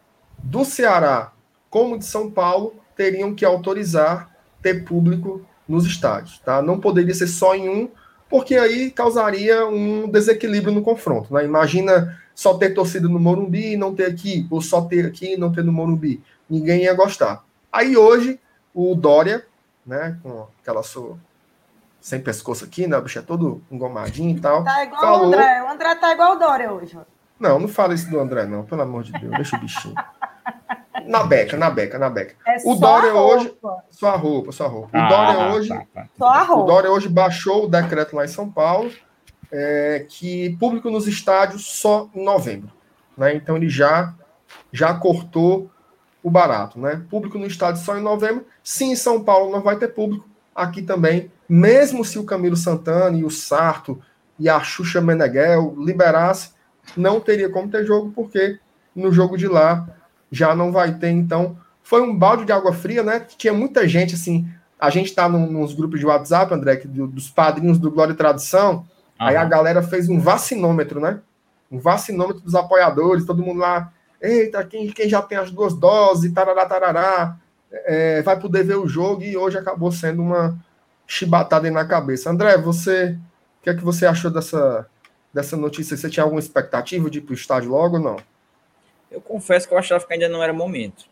[0.42, 1.30] do Ceará
[1.70, 4.28] como de São Paulo teriam que autorizar
[4.61, 6.40] ter público nos estádios.
[6.40, 6.61] Tá?
[6.61, 7.88] Não poderia ser só em um,
[8.28, 11.32] porque aí causaria um desequilíbrio no confronto.
[11.32, 11.44] Né?
[11.44, 15.36] Imagina só ter torcida no Morumbi e não ter aqui, ou só ter aqui e
[15.36, 16.20] não ter no Morumbi.
[16.48, 17.44] Ninguém ia gostar.
[17.70, 18.40] Aí hoje,
[18.74, 19.44] o Dória
[19.87, 20.18] né?
[20.22, 21.16] Com aquela sua
[22.01, 22.97] sem pescoço aqui, né?
[22.97, 24.64] O bicho é todo engomadinho e tal.
[24.64, 25.20] Tá igual Falou...
[25.20, 25.62] o André.
[25.62, 26.99] O André tá igual o Dória hoje.
[27.39, 28.64] Não, não fala isso do André, não.
[28.64, 29.95] Pelo amor de Deus, deixa o bichinho.
[31.07, 32.37] Na beca, na beca, na beca.
[32.47, 33.53] É o Dória hoje.
[33.91, 34.97] Sua roupa, sua roupa.
[34.97, 35.68] O ah, Dória hoje.
[35.68, 36.07] Tá, tá.
[36.16, 36.62] Só a roupa.
[36.62, 38.93] O Dória hoje baixou o decreto lá em São Paulo,
[39.51, 42.70] é, que público nos estádios só em novembro.
[43.16, 43.35] Né?
[43.35, 44.14] Então ele já,
[44.72, 45.70] já cortou
[46.23, 47.03] o barato, né?
[47.09, 48.47] Público no estádio só em novembro.
[48.62, 50.29] Sim, em São Paulo não vai ter público.
[50.55, 54.01] Aqui também, mesmo se o Camilo Santana e o Sarto
[54.39, 56.51] e a Xuxa Meneghel liberasse,
[56.97, 58.59] não teria como ter jogo, porque
[58.95, 59.89] no jogo de lá
[60.31, 61.11] já não vai ter.
[61.11, 63.21] Então, foi um balde de água fria, né?
[63.21, 64.49] Tinha muita gente assim.
[64.79, 68.12] A gente tá num, nos grupos de WhatsApp, André, que, do, dos padrinhos do Glória
[68.12, 68.87] e Tradição.
[69.18, 71.21] Aí a galera fez um vacinômetro, né?
[71.71, 76.33] Um vacinômetro dos apoiadores, todo mundo lá eita, quem, quem já tem as duas doses,
[76.33, 77.37] tarará, tarará,
[77.73, 80.59] é, vai poder ver o jogo e hoje acabou sendo uma
[81.07, 82.31] chibatada aí na cabeça.
[82.31, 83.18] André, você,
[83.61, 84.87] o que é que você achou dessa,
[85.33, 85.97] dessa notícia?
[85.97, 88.16] Você tinha alguma expectativa de ir para o estádio logo ou não?
[89.11, 91.05] Eu confesso que eu achava que ainda não era momento,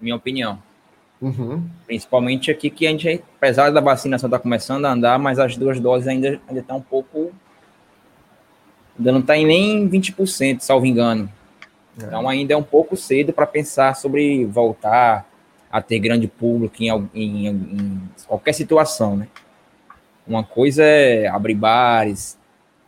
[0.00, 0.60] minha opinião.
[1.20, 1.68] Uhum.
[1.86, 5.56] Principalmente aqui que a gente, apesar da vacinação estar tá começando a andar, mas as
[5.56, 7.32] duas doses ainda ainda tá um pouco
[8.96, 11.30] ainda não está em nem 20%, salvo engano.
[12.00, 12.04] É.
[12.04, 15.26] Então ainda é um pouco cedo para pensar sobre voltar
[15.70, 19.28] a ter grande público em, em, em, qualquer situação, né?
[20.26, 22.38] Uma coisa é abrir bares,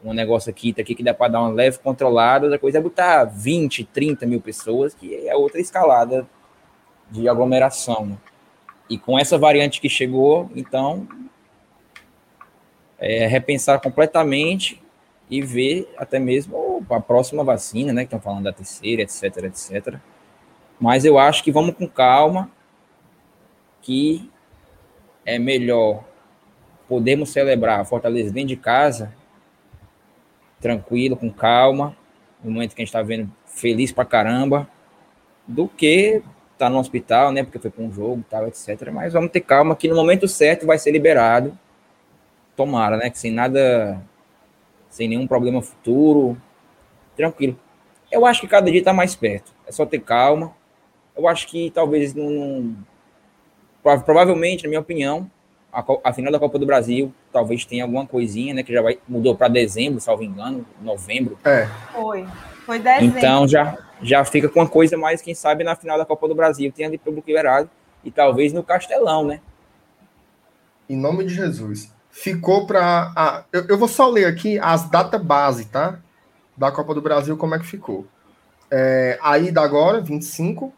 [0.05, 2.81] um negócio aqui, tá aqui que dá para dar uma leve controlada, outra coisa é
[2.81, 6.27] botar 20, 30 mil pessoas, que é outra escalada
[7.11, 8.07] de aglomeração.
[8.07, 8.17] Né?
[8.89, 11.07] E com essa variante que chegou, então,
[12.99, 14.83] é repensar completamente
[15.31, 18.03] e ver até mesmo a próxima vacina, né?
[18.03, 19.97] Que estão falando da terceira, etc, etc.
[20.79, 22.51] Mas eu acho que vamos com calma,
[23.81, 24.29] que
[25.25, 26.05] é melhor
[26.89, 29.15] podermos celebrar a Fortaleza dentro de casa,
[30.61, 31.97] tranquilo, com calma,
[32.43, 34.69] no momento que a gente está vendo feliz pra caramba,
[35.47, 36.23] do que
[36.59, 37.43] tá no hospital, né?
[37.43, 38.91] Porque foi para um jogo, tal, etc.
[38.93, 41.57] Mas vamos ter calma que no momento certo vai ser liberado.
[42.57, 43.09] Tomara, né?
[43.09, 44.01] Que sem nada,
[44.91, 46.37] sem nenhum problema futuro,
[47.17, 47.59] tranquilo.
[48.13, 49.53] Eu acho que cada dia está mais perto.
[49.67, 50.53] É só ter calma.
[51.17, 52.77] Eu acho que talvez não,
[54.05, 55.31] provavelmente, na minha opinião,
[55.73, 58.63] a, a, final da Copa do Brasil talvez tenha alguma coisinha, né?
[58.63, 61.39] Que já vai mudou para dezembro, salvo engano, novembro.
[61.45, 61.67] É.
[61.93, 62.27] Foi.
[62.67, 63.19] Foi dezembro.
[63.19, 66.35] Então já já fica com uma coisa mais, quem sabe, na final da Copa do
[66.35, 67.69] Brasil, tem ali público liberado
[68.03, 69.41] e talvez no Castelão, né?
[70.89, 71.93] Em nome de Jesus.
[72.21, 73.47] Ficou para.
[73.51, 75.99] Eu, eu, vou só ler aqui as datas base, tá?
[76.55, 78.07] Da Copa do Brasil, como é que ficou.
[78.71, 80.71] É, a ida agora, 25,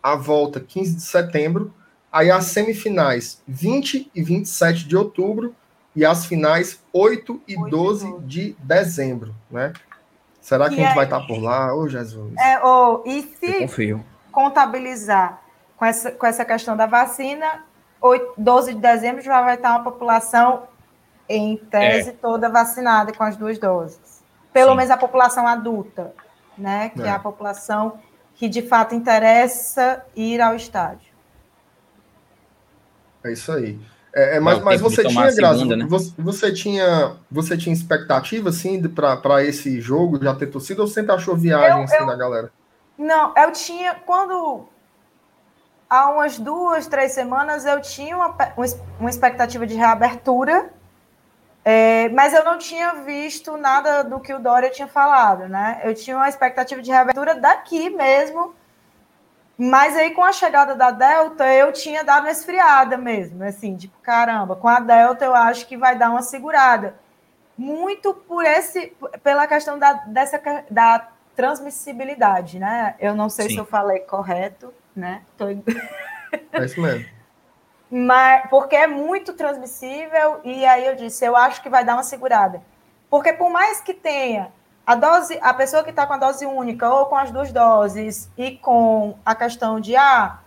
[0.00, 1.74] a volta, 15 de setembro,
[2.12, 5.52] aí as semifinais, 20 e 27 de outubro,
[5.96, 9.72] e as finais, 8 e 12 de dezembro, né?
[10.40, 11.74] Será que e a gente aí, vai estar por lá?
[11.74, 12.34] Ô, oh, Jesus.
[12.38, 13.68] É, oh, e se
[14.30, 15.42] contabilizar
[15.76, 17.64] com essa, com essa questão da vacina,
[18.00, 20.68] 8, 12 de dezembro já vai estar uma população,
[21.28, 22.12] em tese, é.
[22.12, 24.22] toda vacinada com as duas doses.
[24.52, 24.76] Pelo Sim.
[24.76, 26.12] menos a população adulta,
[26.56, 26.90] né?
[26.90, 27.06] Que é.
[27.06, 27.98] é a população
[28.34, 31.12] que de fato interessa ir ao estádio.
[33.24, 33.80] É isso aí.
[34.14, 35.84] É, é, mas, mas você tinha, Grazi, né?
[35.88, 41.12] você, você, tinha, você tinha expectativa, assim, para esse jogo, já ter torcido, ou sempre
[41.12, 42.52] achou viagem, eu, assim, eu, da galera?
[42.96, 44.68] Não, eu tinha, quando,
[45.90, 48.36] há umas duas, três semanas, eu tinha uma,
[49.00, 50.70] uma expectativa de reabertura,
[51.64, 55.80] é, mas eu não tinha visto nada do que o Dória tinha falado, né?
[55.82, 58.54] Eu tinha uma expectativa de reabertura daqui mesmo,
[59.56, 63.96] mas aí, com a chegada da Delta, eu tinha dado uma esfriada mesmo, assim, tipo,
[64.02, 66.96] caramba, com a Delta eu acho que vai dar uma segurada.
[67.56, 68.92] Muito por esse,
[69.22, 72.96] pela questão da, dessa, da transmissibilidade, né?
[72.98, 73.54] Eu não sei Sim.
[73.54, 75.22] se eu falei correto, né?
[75.38, 75.46] Tô...
[75.48, 77.06] É isso mesmo.
[77.96, 82.02] Mas, porque é muito transmissível, e aí eu disse, eu acho que vai dar uma
[82.02, 82.60] segurada.
[83.08, 84.50] Porque por mais que tenha
[84.84, 88.28] a dose, a pessoa que está com a dose única ou com as duas doses
[88.36, 90.40] e com a questão de ah,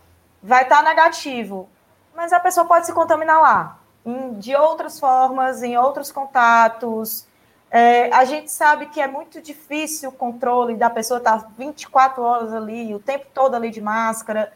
[0.43, 1.69] vai estar tá negativo,
[2.13, 7.25] mas a pessoa pode se contaminar lá, em, de outras formas, em outros contatos.
[7.71, 12.21] É, a gente sabe que é muito difícil o controle da pessoa estar tá 24
[12.21, 14.51] horas ali, o tempo todo ali de máscara.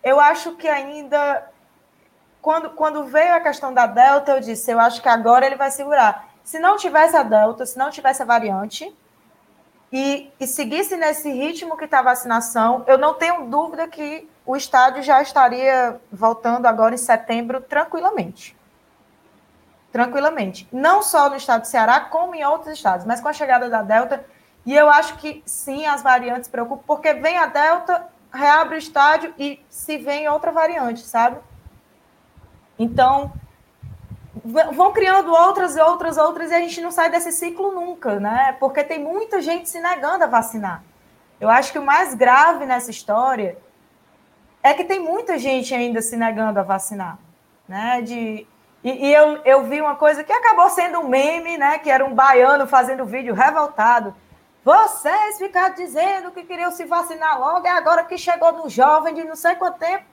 [0.00, 1.49] Eu acho que ainda,
[2.40, 5.70] quando, quando veio a questão da Delta, eu disse, eu acho que agora ele vai
[5.70, 6.28] segurar.
[6.42, 8.94] Se não tivesse a Delta, se não tivesse a variante,
[9.92, 14.56] e, e seguisse nesse ritmo que está a vacinação, eu não tenho dúvida que o
[14.56, 18.56] estádio já estaria voltando agora em setembro tranquilamente.
[19.92, 20.68] Tranquilamente.
[20.72, 23.82] Não só no estado do Ceará, como em outros estados, mas com a chegada da
[23.82, 24.24] Delta.
[24.64, 29.34] E eu acho que sim, as variantes preocupam, porque vem a Delta, reabre o estádio
[29.36, 31.38] e se vem outra variante, sabe?
[32.80, 33.30] Então,
[34.42, 38.56] vão criando outras e outras, outras, e a gente não sai desse ciclo nunca, né?
[38.58, 40.82] Porque tem muita gente se negando a vacinar.
[41.38, 43.58] Eu acho que o mais grave nessa história
[44.62, 47.18] é que tem muita gente ainda se negando a vacinar,
[47.68, 48.00] né?
[48.00, 48.46] De,
[48.82, 51.78] e, e eu, eu vi uma coisa que acabou sendo um meme, né?
[51.78, 54.14] Que era um baiano fazendo vídeo revoltado.
[54.64, 59.24] Vocês ficaram dizendo que queriam se vacinar logo, é agora que chegou no jovem de
[59.24, 60.04] não sei quanto tempo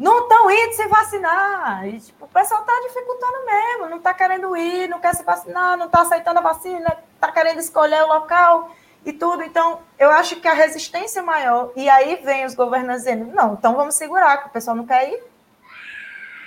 [0.00, 1.86] não estão indo se vacinar.
[1.86, 5.76] E, tipo, o pessoal está dificultando mesmo, não está querendo ir, não quer se vacinar,
[5.76, 8.74] não está aceitando a vacina, está querendo escolher o local
[9.04, 9.42] e tudo.
[9.42, 11.70] Então, eu acho que a resistência é maior.
[11.76, 15.12] E aí vem os governantes dizendo: não, então vamos segurar, que o pessoal não quer
[15.12, 15.22] ir.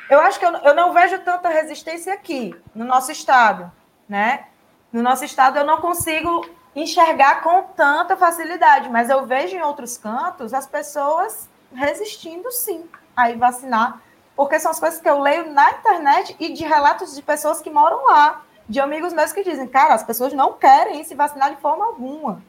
[0.10, 3.72] Eu acho que eu, eu não vejo tanta resistência aqui, no nosso estado,
[4.10, 4.48] né?
[4.92, 6.44] No nosso estado eu não consigo
[6.76, 13.36] enxergar com tanta facilidade, mas eu vejo em outros cantos as pessoas resistindo sim aí
[13.36, 14.02] vacinar,
[14.36, 17.70] porque são as coisas que eu leio na internet e de relatos de pessoas que
[17.70, 21.62] moram lá, de amigos meus que dizem, cara, as pessoas não querem se vacinar de
[21.62, 22.42] forma alguma.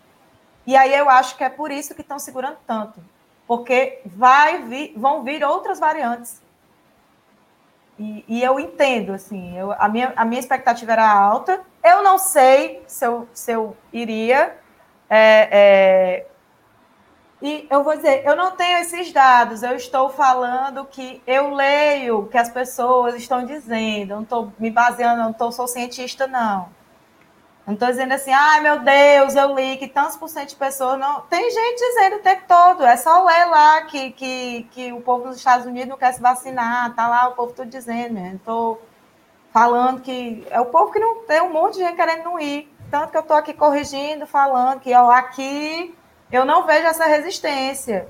[0.66, 3.00] E aí eu acho que é por isso que estão segurando tanto,
[3.46, 6.42] porque vai vir, vão vir outras variantes.
[7.98, 12.18] E, e eu entendo, assim, eu, a, minha, a minha expectativa era alta, eu não
[12.18, 14.58] sei se eu, se eu iria.
[15.08, 16.26] É, é,
[17.45, 22.20] e eu vou dizer, eu não tenho esses dados, eu estou falando que eu leio
[22.20, 26.70] o que as pessoas estão dizendo, não estou me baseando, não estou, sou cientista, não.
[27.66, 30.99] Não estou dizendo assim, ai meu Deus, eu li que tantos por cento de pessoas
[30.99, 31.20] não.
[31.28, 35.28] Tem gente dizendo o tempo todo, é só ler lá que, que, que o povo
[35.28, 38.32] dos Estados Unidos não quer se vacinar, tá lá o povo todo dizendo, né?
[38.36, 38.80] Estou
[39.53, 42.74] falando que é o povo que não tem um monte de gente querendo não ir.
[42.90, 45.95] Tanto que eu estou aqui corrigindo, falando que ó, aqui
[46.35, 48.09] eu não vejo essa resistência.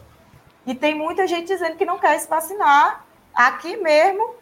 [0.66, 3.05] E tem muita gente dizendo que não quer se vacinar.
[3.35, 4.35] Aqui mesmo,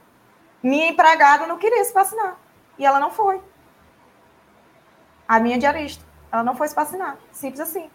[0.62, 2.36] minha empregada não queria se vacinar.
[2.78, 3.42] E ela não foi.
[5.26, 6.04] A minha diarista.
[6.30, 7.16] Ela não foi se vacinar.
[7.32, 7.90] Simples assim.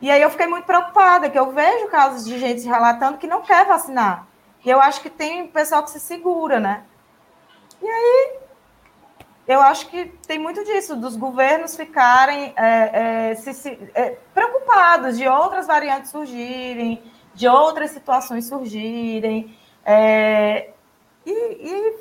[0.00, 3.42] E aí eu fiquei muito preocupada, que eu vejo casos de gente relatando que não
[3.42, 4.26] quer vacinar.
[4.64, 6.84] E eu acho que tem pessoal que se segura, né?
[7.80, 8.38] E aí
[9.48, 15.16] eu acho que tem muito disso, dos governos ficarem é, é, se, se, é, preocupados
[15.16, 17.02] de outras variantes surgirem,
[17.34, 19.56] de outras situações surgirem.
[19.86, 20.68] É,
[21.24, 21.96] e, e,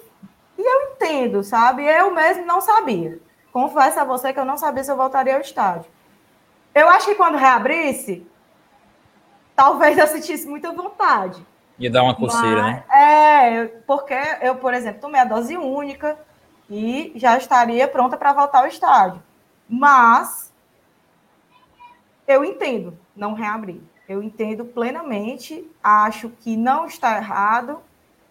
[0.58, 1.86] e, eu entendo, sabe?
[1.86, 3.18] Eu mesmo não sabia.
[3.54, 5.89] Confesso a você que eu não sabia se eu voltaria ao estádio.
[6.76, 8.28] Eu acho que quando reabrisse,
[9.56, 11.41] talvez eu sentisse muita vontade.
[11.80, 12.84] Ia dar uma coceira, Mas, né?
[12.91, 16.26] É, porque eu, por exemplo, tomei a dose única
[16.70, 19.22] e já estaria pronta para voltar ao estádio.
[19.70, 20.51] Mas
[22.28, 23.82] eu entendo não reabrir.
[24.07, 27.80] Eu entendo plenamente, acho que não está errado.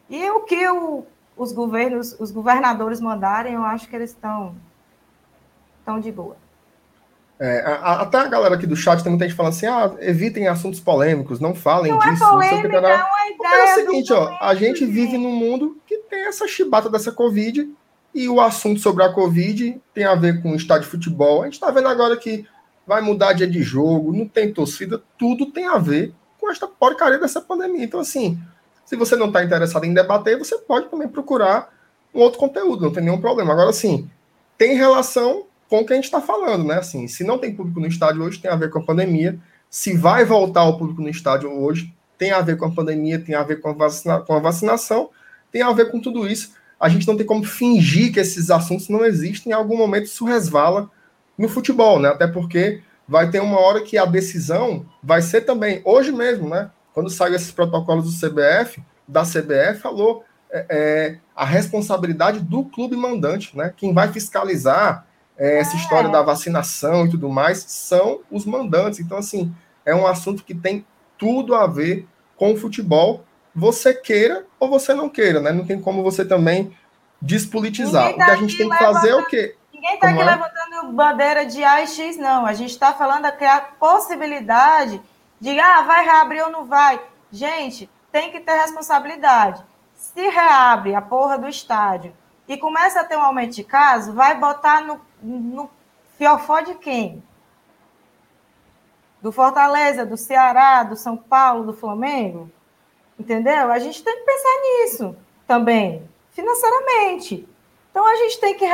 [0.08, 1.04] E o que o,
[1.36, 4.54] os governos, os governadores mandarem, eu acho que eles estão
[5.78, 6.36] estão de boa.
[7.38, 10.48] É, a, até a galera aqui do chat tem muita gente falando assim: ah, evitem
[10.48, 12.24] assuntos polêmicos, não falem não é disso.
[12.24, 13.54] É polêmica, não é uma ideia.
[13.54, 17.68] É o seguinte, ó, a gente vive num mundo que tem essa chibata dessa Covid
[18.16, 21.42] e o assunto sobre a Covid tem a ver com o estádio de futebol.
[21.42, 22.46] A gente está vendo agora que
[22.86, 27.18] vai mudar dia de jogo, não tem torcida, tudo tem a ver com esta porcaria
[27.18, 27.84] dessa pandemia.
[27.84, 28.40] Então, assim,
[28.86, 31.70] se você não está interessado em debater, você pode também procurar
[32.14, 33.52] um outro conteúdo, não tem nenhum problema.
[33.52, 34.08] Agora, assim,
[34.56, 36.76] tem relação com o que a gente está falando, né?
[36.76, 39.38] Assim, se não tem público no estádio hoje, tem a ver com a pandemia.
[39.68, 43.34] Se vai voltar o público no estádio hoje, tem a ver com a pandemia, tem
[43.34, 45.10] a ver com a, vacina, com a vacinação,
[45.52, 48.88] tem a ver com tudo isso a gente não tem como fingir que esses assuntos
[48.88, 50.90] não existem, em algum momento isso resvala
[51.36, 52.08] no futebol, né?
[52.08, 56.70] Até porque vai ter uma hora que a decisão vai ser também, hoje mesmo, né?
[56.92, 62.96] Quando saiu esses protocolos do CBF, da CBF, falou é, é, a responsabilidade do clube
[62.96, 63.72] mandante, né?
[63.76, 65.06] Quem vai fiscalizar
[65.36, 69.00] é, essa história da vacinação e tudo mais são os mandantes.
[69.00, 69.54] Então, assim,
[69.84, 70.84] é um assunto que tem
[71.18, 72.06] tudo a ver
[72.36, 73.24] com o futebol
[73.56, 75.50] você queira ou você não queira, né?
[75.50, 76.76] Não tem como você também
[77.22, 78.10] despolitizar.
[78.10, 79.56] Tá o que a gente tem que fazer é o quê?
[79.72, 80.24] Ninguém está aqui é?
[80.24, 82.44] levantando bandeira de A e X, não.
[82.44, 85.00] A gente está falando que a possibilidade
[85.40, 87.00] de, ah, vai reabrir ou não vai.
[87.32, 89.64] Gente, tem que ter responsabilidade.
[89.94, 92.14] Se reabre a porra do estádio
[92.46, 95.70] e começa a ter um aumento de casos, vai botar no, no
[96.18, 97.22] fiofó de quem?
[99.22, 102.50] Do Fortaleza, do Ceará, do São Paulo, do Flamengo?
[103.18, 103.70] Entendeu?
[103.70, 106.02] A gente tem que pensar nisso também,
[106.32, 107.48] financeiramente.
[107.90, 108.66] Então a gente tem que,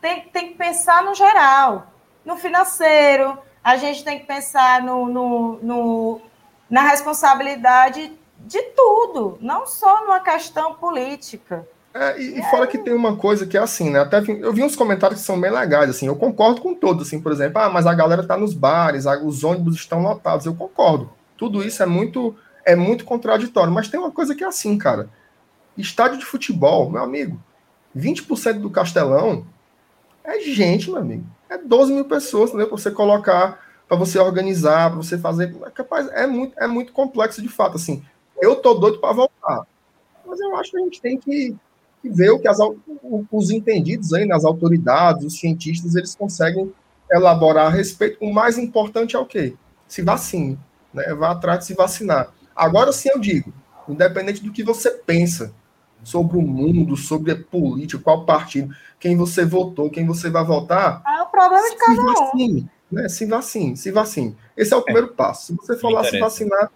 [0.00, 1.86] tem, tem que pensar no geral,
[2.24, 6.20] no financeiro, a gente tem que pensar no, no, no,
[6.68, 11.66] na responsabilidade de tudo, não só numa questão política.
[11.94, 14.00] É, e, e fora que tem uma coisa que é assim, né?
[14.00, 17.20] Até eu vi uns comentários que são bem legais, assim, eu concordo com todos, assim,
[17.20, 21.10] por exemplo, ah, mas a galera tá nos bares, os ônibus estão lotados, eu concordo.
[21.38, 22.36] Tudo isso é muito
[22.66, 23.72] é muito contraditório.
[23.72, 25.08] Mas tem uma coisa que é assim, cara.
[25.78, 27.40] Estádio de futebol, meu amigo,
[27.96, 29.46] 20% do Castelão
[30.24, 31.24] é gente, meu amigo.
[31.48, 32.66] É 12 mil pessoas, entendeu?
[32.66, 35.54] Para você colocar, para você organizar, para você fazer.
[35.64, 37.76] É capaz, é muito, é muito complexo de fato.
[37.76, 38.02] Assim,
[38.42, 39.66] eu tô doido para voltar.
[40.26, 41.54] Mas eu acho que a gente tem que,
[42.02, 42.58] que ver o que as,
[43.30, 46.72] os entendidos aí, nas autoridades, os cientistas, eles conseguem
[47.12, 48.18] elaborar a respeito.
[48.20, 49.54] O mais importante é o quê?
[49.86, 50.58] Se vacine,
[50.92, 51.14] né?
[51.14, 52.32] Vá atrás de se vacinar.
[52.56, 53.52] Agora sim eu digo,
[53.88, 55.52] independente do que você pensa
[56.02, 61.02] sobre o mundo, sobre a política, qual partido, quem você votou, quem você vai votar.
[61.06, 62.94] É o problema de cada vacine, um.
[62.94, 63.08] Né?
[63.08, 64.36] Se vacine, se vacine.
[64.56, 65.12] Esse é o primeiro é.
[65.12, 65.46] passo.
[65.46, 66.70] Se você for lá se vacinar,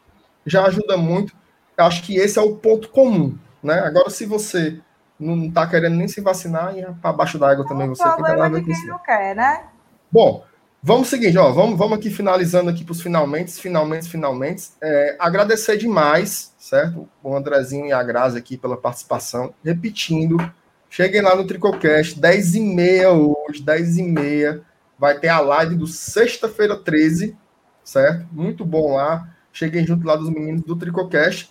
[0.44, 1.34] já ajuda muito.
[1.76, 3.38] Eu acho que esse é o ponto comum.
[3.62, 3.78] Né?
[3.78, 4.80] Agora, se você
[5.18, 8.22] não está querendo nem se vacinar, e é para baixo d'água também você tem que
[8.22, 8.86] ver com isso.
[8.86, 9.64] não quer, né?
[10.10, 10.44] Bom,
[10.82, 14.70] Vamos seguinte, ó, vamos, vamos aqui finalizando aqui para os finalmente, finalmente, finalmente.
[14.82, 17.08] É, agradecer demais, certo?
[17.22, 19.54] O Andrezinho e a Grazi aqui pela participação.
[19.62, 20.38] Repetindo,
[20.92, 24.60] Cheguem lá no Tricocast, 10 e meia hoje, 10 e meia.
[24.98, 27.36] Vai ter a live do sexta-feira 13,
[27.84, 28.26] certo?
[28.32, 29.32] Muito bom lá.
[29.52, 31.48] Cheguem junto lá dos meninos do Tricocast.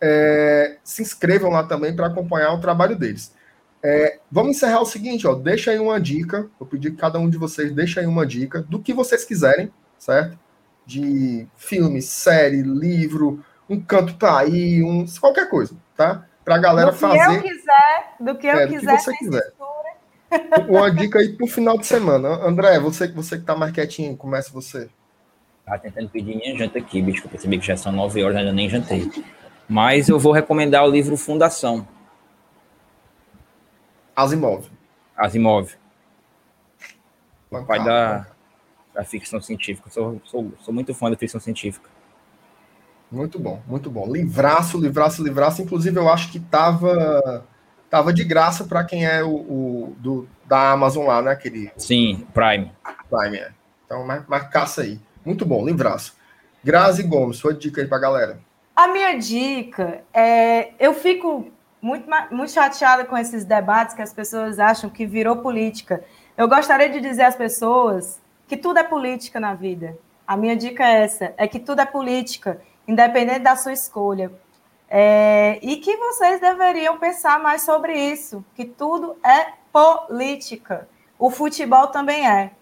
[0.00, 3.34] É, se inscrevam lá também para acompanhar o trabalho deles.
[3.82, 5.34] É, vamos encerrar o seguinte, ó.
[5.34, 6.48] Deixa aí uma dica.
[6.58, 9.72] Vou pedir que cada um de vocês deixe aí uma dica do que vocês quiserem,
[9.98, 10.38] certo?
[10.84, 16.24] De filme, série, livro, um canto tá aí, um, qualquer coisa, tá?
[16.44, 17.36] Para a galera do que fazer.
[17.36, 19.52] Eu quiser, do que eu é, quiser, que você quiser.
[20.68, 22.28] Uma dica aí pro final de semana.
[22.28, 24.88] André, você, você que tá mais quietinho, começa você.
[25.64, 28.38] Tá tentando pedir minha janta aqui, bicho, que eu percebi que já são nove horas,
[28.38, 29.10] ainda nem jantei.
[29.68, 31.86] Mas eu vou recomendar o livro Fundação.
[34.18, 34.66] Asimov.
[35.16, 35.76] Asimov.
[37.52, 38.26] O pai da,
[38.92, 39.88] da ficção científica.
[39.90, 41.88] Sou, sou, sou muito fã da ficção científica.
[43.12, 44.12] Muito bom, muito bom.
[44.12, 45.62] Livraço, livraço, livraço.
[45.62, 47.46] Inclusive, eu acho que tava,
[47.88, 51.30] tava de graça para quem é o, o, do, da Amazon lá, né?
[51.30, 51.70] Aquele...
[51.76, 52.72] Sim, Prime.
[53.08, 53.52] Prime, é.
[53.86, 55.00] Então, marcaça aí.
[55.24, 56.16] Muito bom, livraço.
[56.64, 58.40] Grazi Gomes, sua dica aí pra galera.
[58.74, 60.72] A minha dica é.
[60.78, 66.04] Eu fico muito, muito chateada com esses debates que as pessoas acham que virou política.
[66.36, 69.96] Eu gostaria de dizer às pessoas que tudo é política na vida.
[70.26, 74.32] A minha dica é essa: é que tudo é política independente da sua escolha.
[74.90, 80.88] É, e que vocês deveriam pensar mais sobre isso, que tudo é política.
[81.18, 82.52] O futebol também é.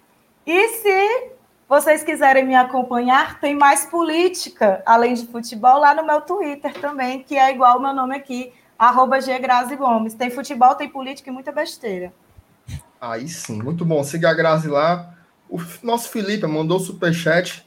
[0.44, 1.30] E se
[1.68, 7.22] vocês quiserem me acompanhar, tem mais política, além de futebol, lá no meu Twitter também,
[7.22, 10.14] que é igual o meu nome aqui, arroba Grazi Gomes.
[10.14, 12.12] Tem futebol, tem política e muita besteira.
[13.00, 14.02] Aí sim, muito bom.
[14.02, 15.14] Siga a Grazi lá.
[15.48, 17.66] O nosso Felipe mandou superchat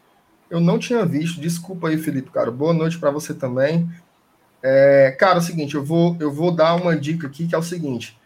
[0.49, 1.39] eu não tinha visto.
[1.39, 2.49] Desculpa aí, Felipe, cara.
[2.49, 3.89] Boa noite para você também.
[4.61, 7.57] É, cara, é o seguinte, eu vou, eu vou dar uma dica aqui que é
[7.57, 8.19] o seguinte.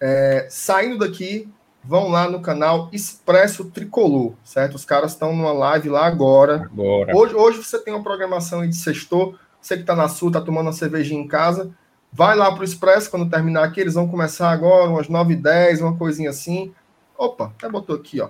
[0.00, 1.48] É, saindo daqui,
[1.82, 4.74] vão lá no canal Expresso Tricolor, certo?
[4.74, 6.68] Os caras estão numa live lá agora.
[6.70, 7.16] agora.
[7.16, 9.36] Hoje, hoje você tem uma programação aí de sextor.
[9.60, 11.70] Você que está na sua, está tomando uma cervejinha em casa.
[12.16, 13.80] Vai lá para o Expresso quando terminar aqui.
[13.80, 16.72] Eles vão começar agora, umas 9h10, uma coisinha assim.
[17.18, 18.28] Opa, até botou aqui, ó.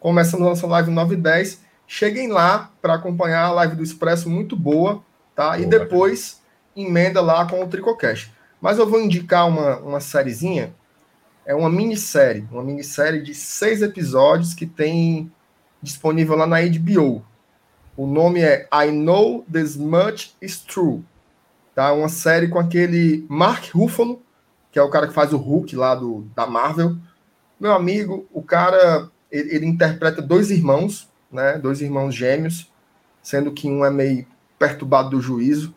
[0.00, 1.58] Começando a nossa live 9h10.
[1.86, 5.50] Cheguem lá para acompanhar a live do Expresso, muito boa, tá?
[5.50, 6.42] Boa, e depois
[6.74, 8.32] emenda lá com o Tricocast.
[8.62, 10.74] Mas eu vou indicar uma, uma sériezinha,
[11.44, 15.30] é uma minissérie, uma minissérie de seis episódios que tem
[15.82, 17.22] disponível lá na HBO.
[17.94, 21.04] O nome é I Know This Much Is True.
[21.76, 21.92] Tá?
[21.92, 24.22] Uma série com aquele Mark Ruffalo,
[24.72, 26.96] que é o cara que faz o Hulk lá do, da Marvel.
[27.60, 31.58] Meu amigo, o cara, ele, ele interpreta dois irmãos, né?
[31.58, 32.72] Dois irmãos gêmeos,
[33.22, 34.26] sendo que um é meio
[34.58, 35.74] perturbado do juízo.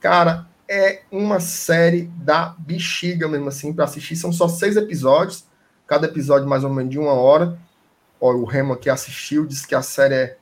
[0.00, 4.16] Cara, é uma série da bexiga mesmo assim para assistir.
[4.16, 5.46] São só seis episódios,
[5.86, 7.58] cada episódio mais ou menos de uma hora.
[8.20, 10.38] Ó, o Remo aqui assistiu, disse que a série é,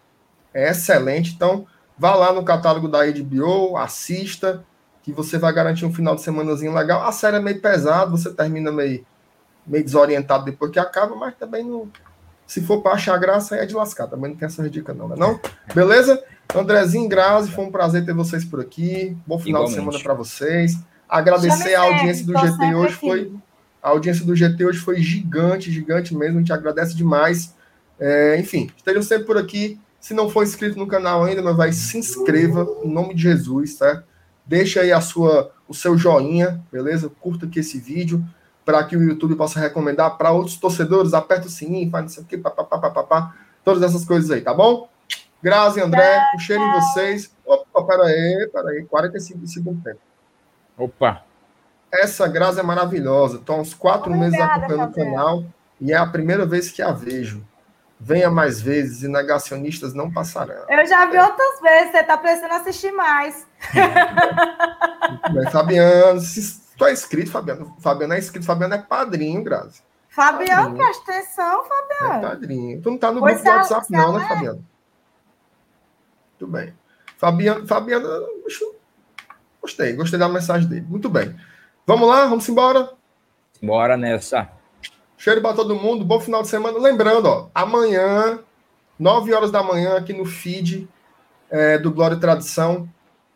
[0.52, 1.32] é excelente.
[1.32, 1.64] Então,
[1.96, 4.64] vá lá no catálogo da HBO, assista,
[5.06, 7.06] que você vai garantir um final de semanazinho legal.
[7.06, 9.06] A série é meio pesada, você termina meio,
[9.64, 11.88] meio desorientado depois que acaba, mas também não,
[12.44, 14.08] se for para achar graça, é de lascar.
[14.08, 15.14] Também não tem essa dica, não, né?
[15.16, 15.38] Não?
[15.72, 16.20] Beleza?
[16.52, 19.16] Andrezinho Grazi, foi um prazer ter vocês por aqui.
[19.24, 19.68] Bom final Igualmente.
[19.68, 20.76] de semana para vocês.
[21.08, 23.32] Agradecer a audiência do GT hoje foi.
[23.80, 26.38] A audiência do GT hoje foi gigante, gigante mesmo.
[26.38, 27.54] A gente agradece demais.
[28.00, 29.78] É, enfim, estejam sempre por aqui.
[30.00, 33.76] Se não for inscrito no canal ainda, meu vai se inscreva em nome de Jesus,
[33.76, 34.02] tá?
[34.46, 37.10] Deixa aí a sua, o seu joinha, beleza?
[37.20, 38.24] Curta aqui esse vídeo
[38.64, 42.36] para que o YouTube possa recomendar para outros torcedores, aperta o sininho, faz isso aqui,
[42.36, 43.34] papapá,
[43.64, 44.88] todas essas coisas aí, tá bom?
[45.42, 47.32] Grazi, André, um cheiro em vocês.
[47.44, 50.00] Opa, peraí, peraí, 45 segundos tempo.
[50.76, 51.22] Opa!
[51.92, 53.36] Essa Grazi é maravilhosa.
[53.36, 55.44] Estou há uns quatro Obrigada, meses acompanhando o canal
[55.80, 57.44] e é a primeira vez que a vejo.
[57.98, 60.66] Venha mais vezes e negacionistas não passarão.
[60.68, 63.46] Eu já vi outras vezes, você está precisando assistir mais.
[65.22, 67.74] Muito bem, Fabiano, se Tu é inscrito, Fabiano.
[67.80, 69.82] Fabiano é inscrito, Fabiano é padrinho, Grazi.
[70.08, 72.26] Fabiano, presta atenção, Fabiano.
[72.26, 72.82] É padrinho.
[72.82, 74.28] Tu não tá no pois grupo do WhatsApp, não, né, é.
[74.28, 74.64] Fabiano?
[76.30, 76.74] Muito bem.
[77.16, 78.08] Fabiano, Fabiano,
[79.60, 80.86] gostei, gostei da mensagem dele.
[80.86, 81.34] Muito bem.
[81.86, 82.90] Vamos lá, vamos embora?
[83.62, 84.50] Bora nessa.
[85.18, 86.78] Cheiro para todo mundo, bom final de semana.
[86.78, 88.38] Lembrando, ó, amanhã,
[88.98, 90.88] 9 horas da manhã, aqui no feed
[91.50, 92.88] é, do Glória e Tradição,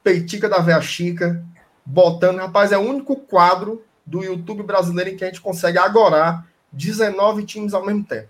[0.04, 1.42] Peitica da Véia Chica,
[1.84, 2.38] botando.
[2.38, 7.44] Rapaz, é o único quadro do YouTube brasileiro em que a gente consegue agorar 19
[7.44, 8.28] times ao mesmo tempo.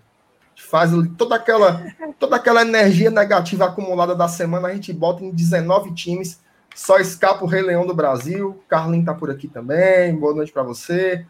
[0.55, 1.83] Faz toda aquela,
[2.19, 6.39] toda aquela energia negativa acumulada da semana, a gente bota em 19 times.
[6.73, 8.63] Só escapa o Rei Leão do Brasil.
[8.69, 10.15] Carlinho tá por aqui também.
[10.15, 11.25] Boa noite para você.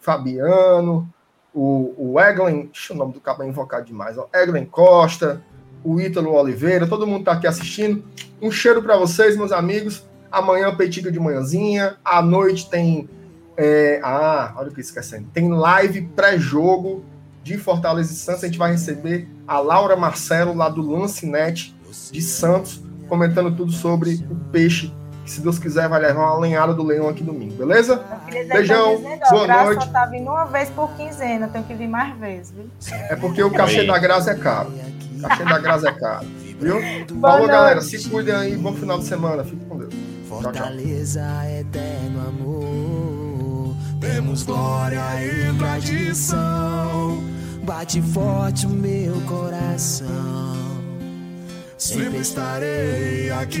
[0.00, 1.08] Fabiano,
[1.54, 5.42] o, o Eglen, deixa o nome do cabo invocado demais, ó, Eglen Costa,
[5.82, 8.04] o Ítalo Oliveira, todo mundo está aqui assistindo.
[8.40, 10.04] Um cheiro para vocês, meus amigos.
[10.30, 11.96] Amanhã, peitica de manhãzinha.
[12.04, 13.08] À noite tem.
[13.56, 15.28] É, ah, olha o que esquecendo.
[15.32, 17.04] Tem live pré-jogo
[17.42, 18.44] de Fortaleza e Santos.
[18.44, 21.74] A gente vai receber a Laura Marcelo, lá do Lancinete
[22.10, 24.92] de Santos, comentando tudo sobre o peixe.
[25.24, 28.02] Que, se Deus quiser, vai levar uma lenhada do leão aqui domingo, beleza?
[28.48, 29.84] Beijão, dizendo, boa noite.
[29.84, 32.70] Só tá vindo uma vez por quinzena, tenho que vir mais vezes, viu?
[33.08, 34.72] É porque o cachê da graça é caro.
[35.16, 36.26] O cachê da graça é caro,
[36.58, 36.76] viu?
[37.20, 37.80] Falou, galera.
[37.80, 38.56] Se cuidem aí.
[38.56, 39.44] Bom final de semana.
[39.44, 39.94] Fique com Deus.
[40.28, 41.22] Fortaleza,
[41.58, 43.76] eterno amor.
[44.00, 47.22] Temos glória e tradição.
[47.62, 50.08] Bate forte o meu coração.
[51.76, 53.60] Sempre estarei aqui,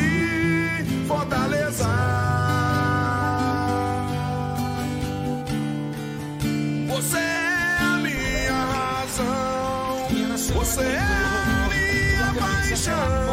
[12.89, 13.30] minha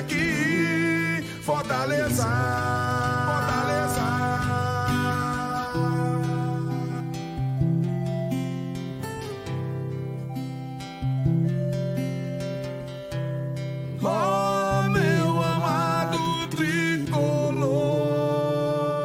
[0.00, 2.69] aqui, Fortaleza.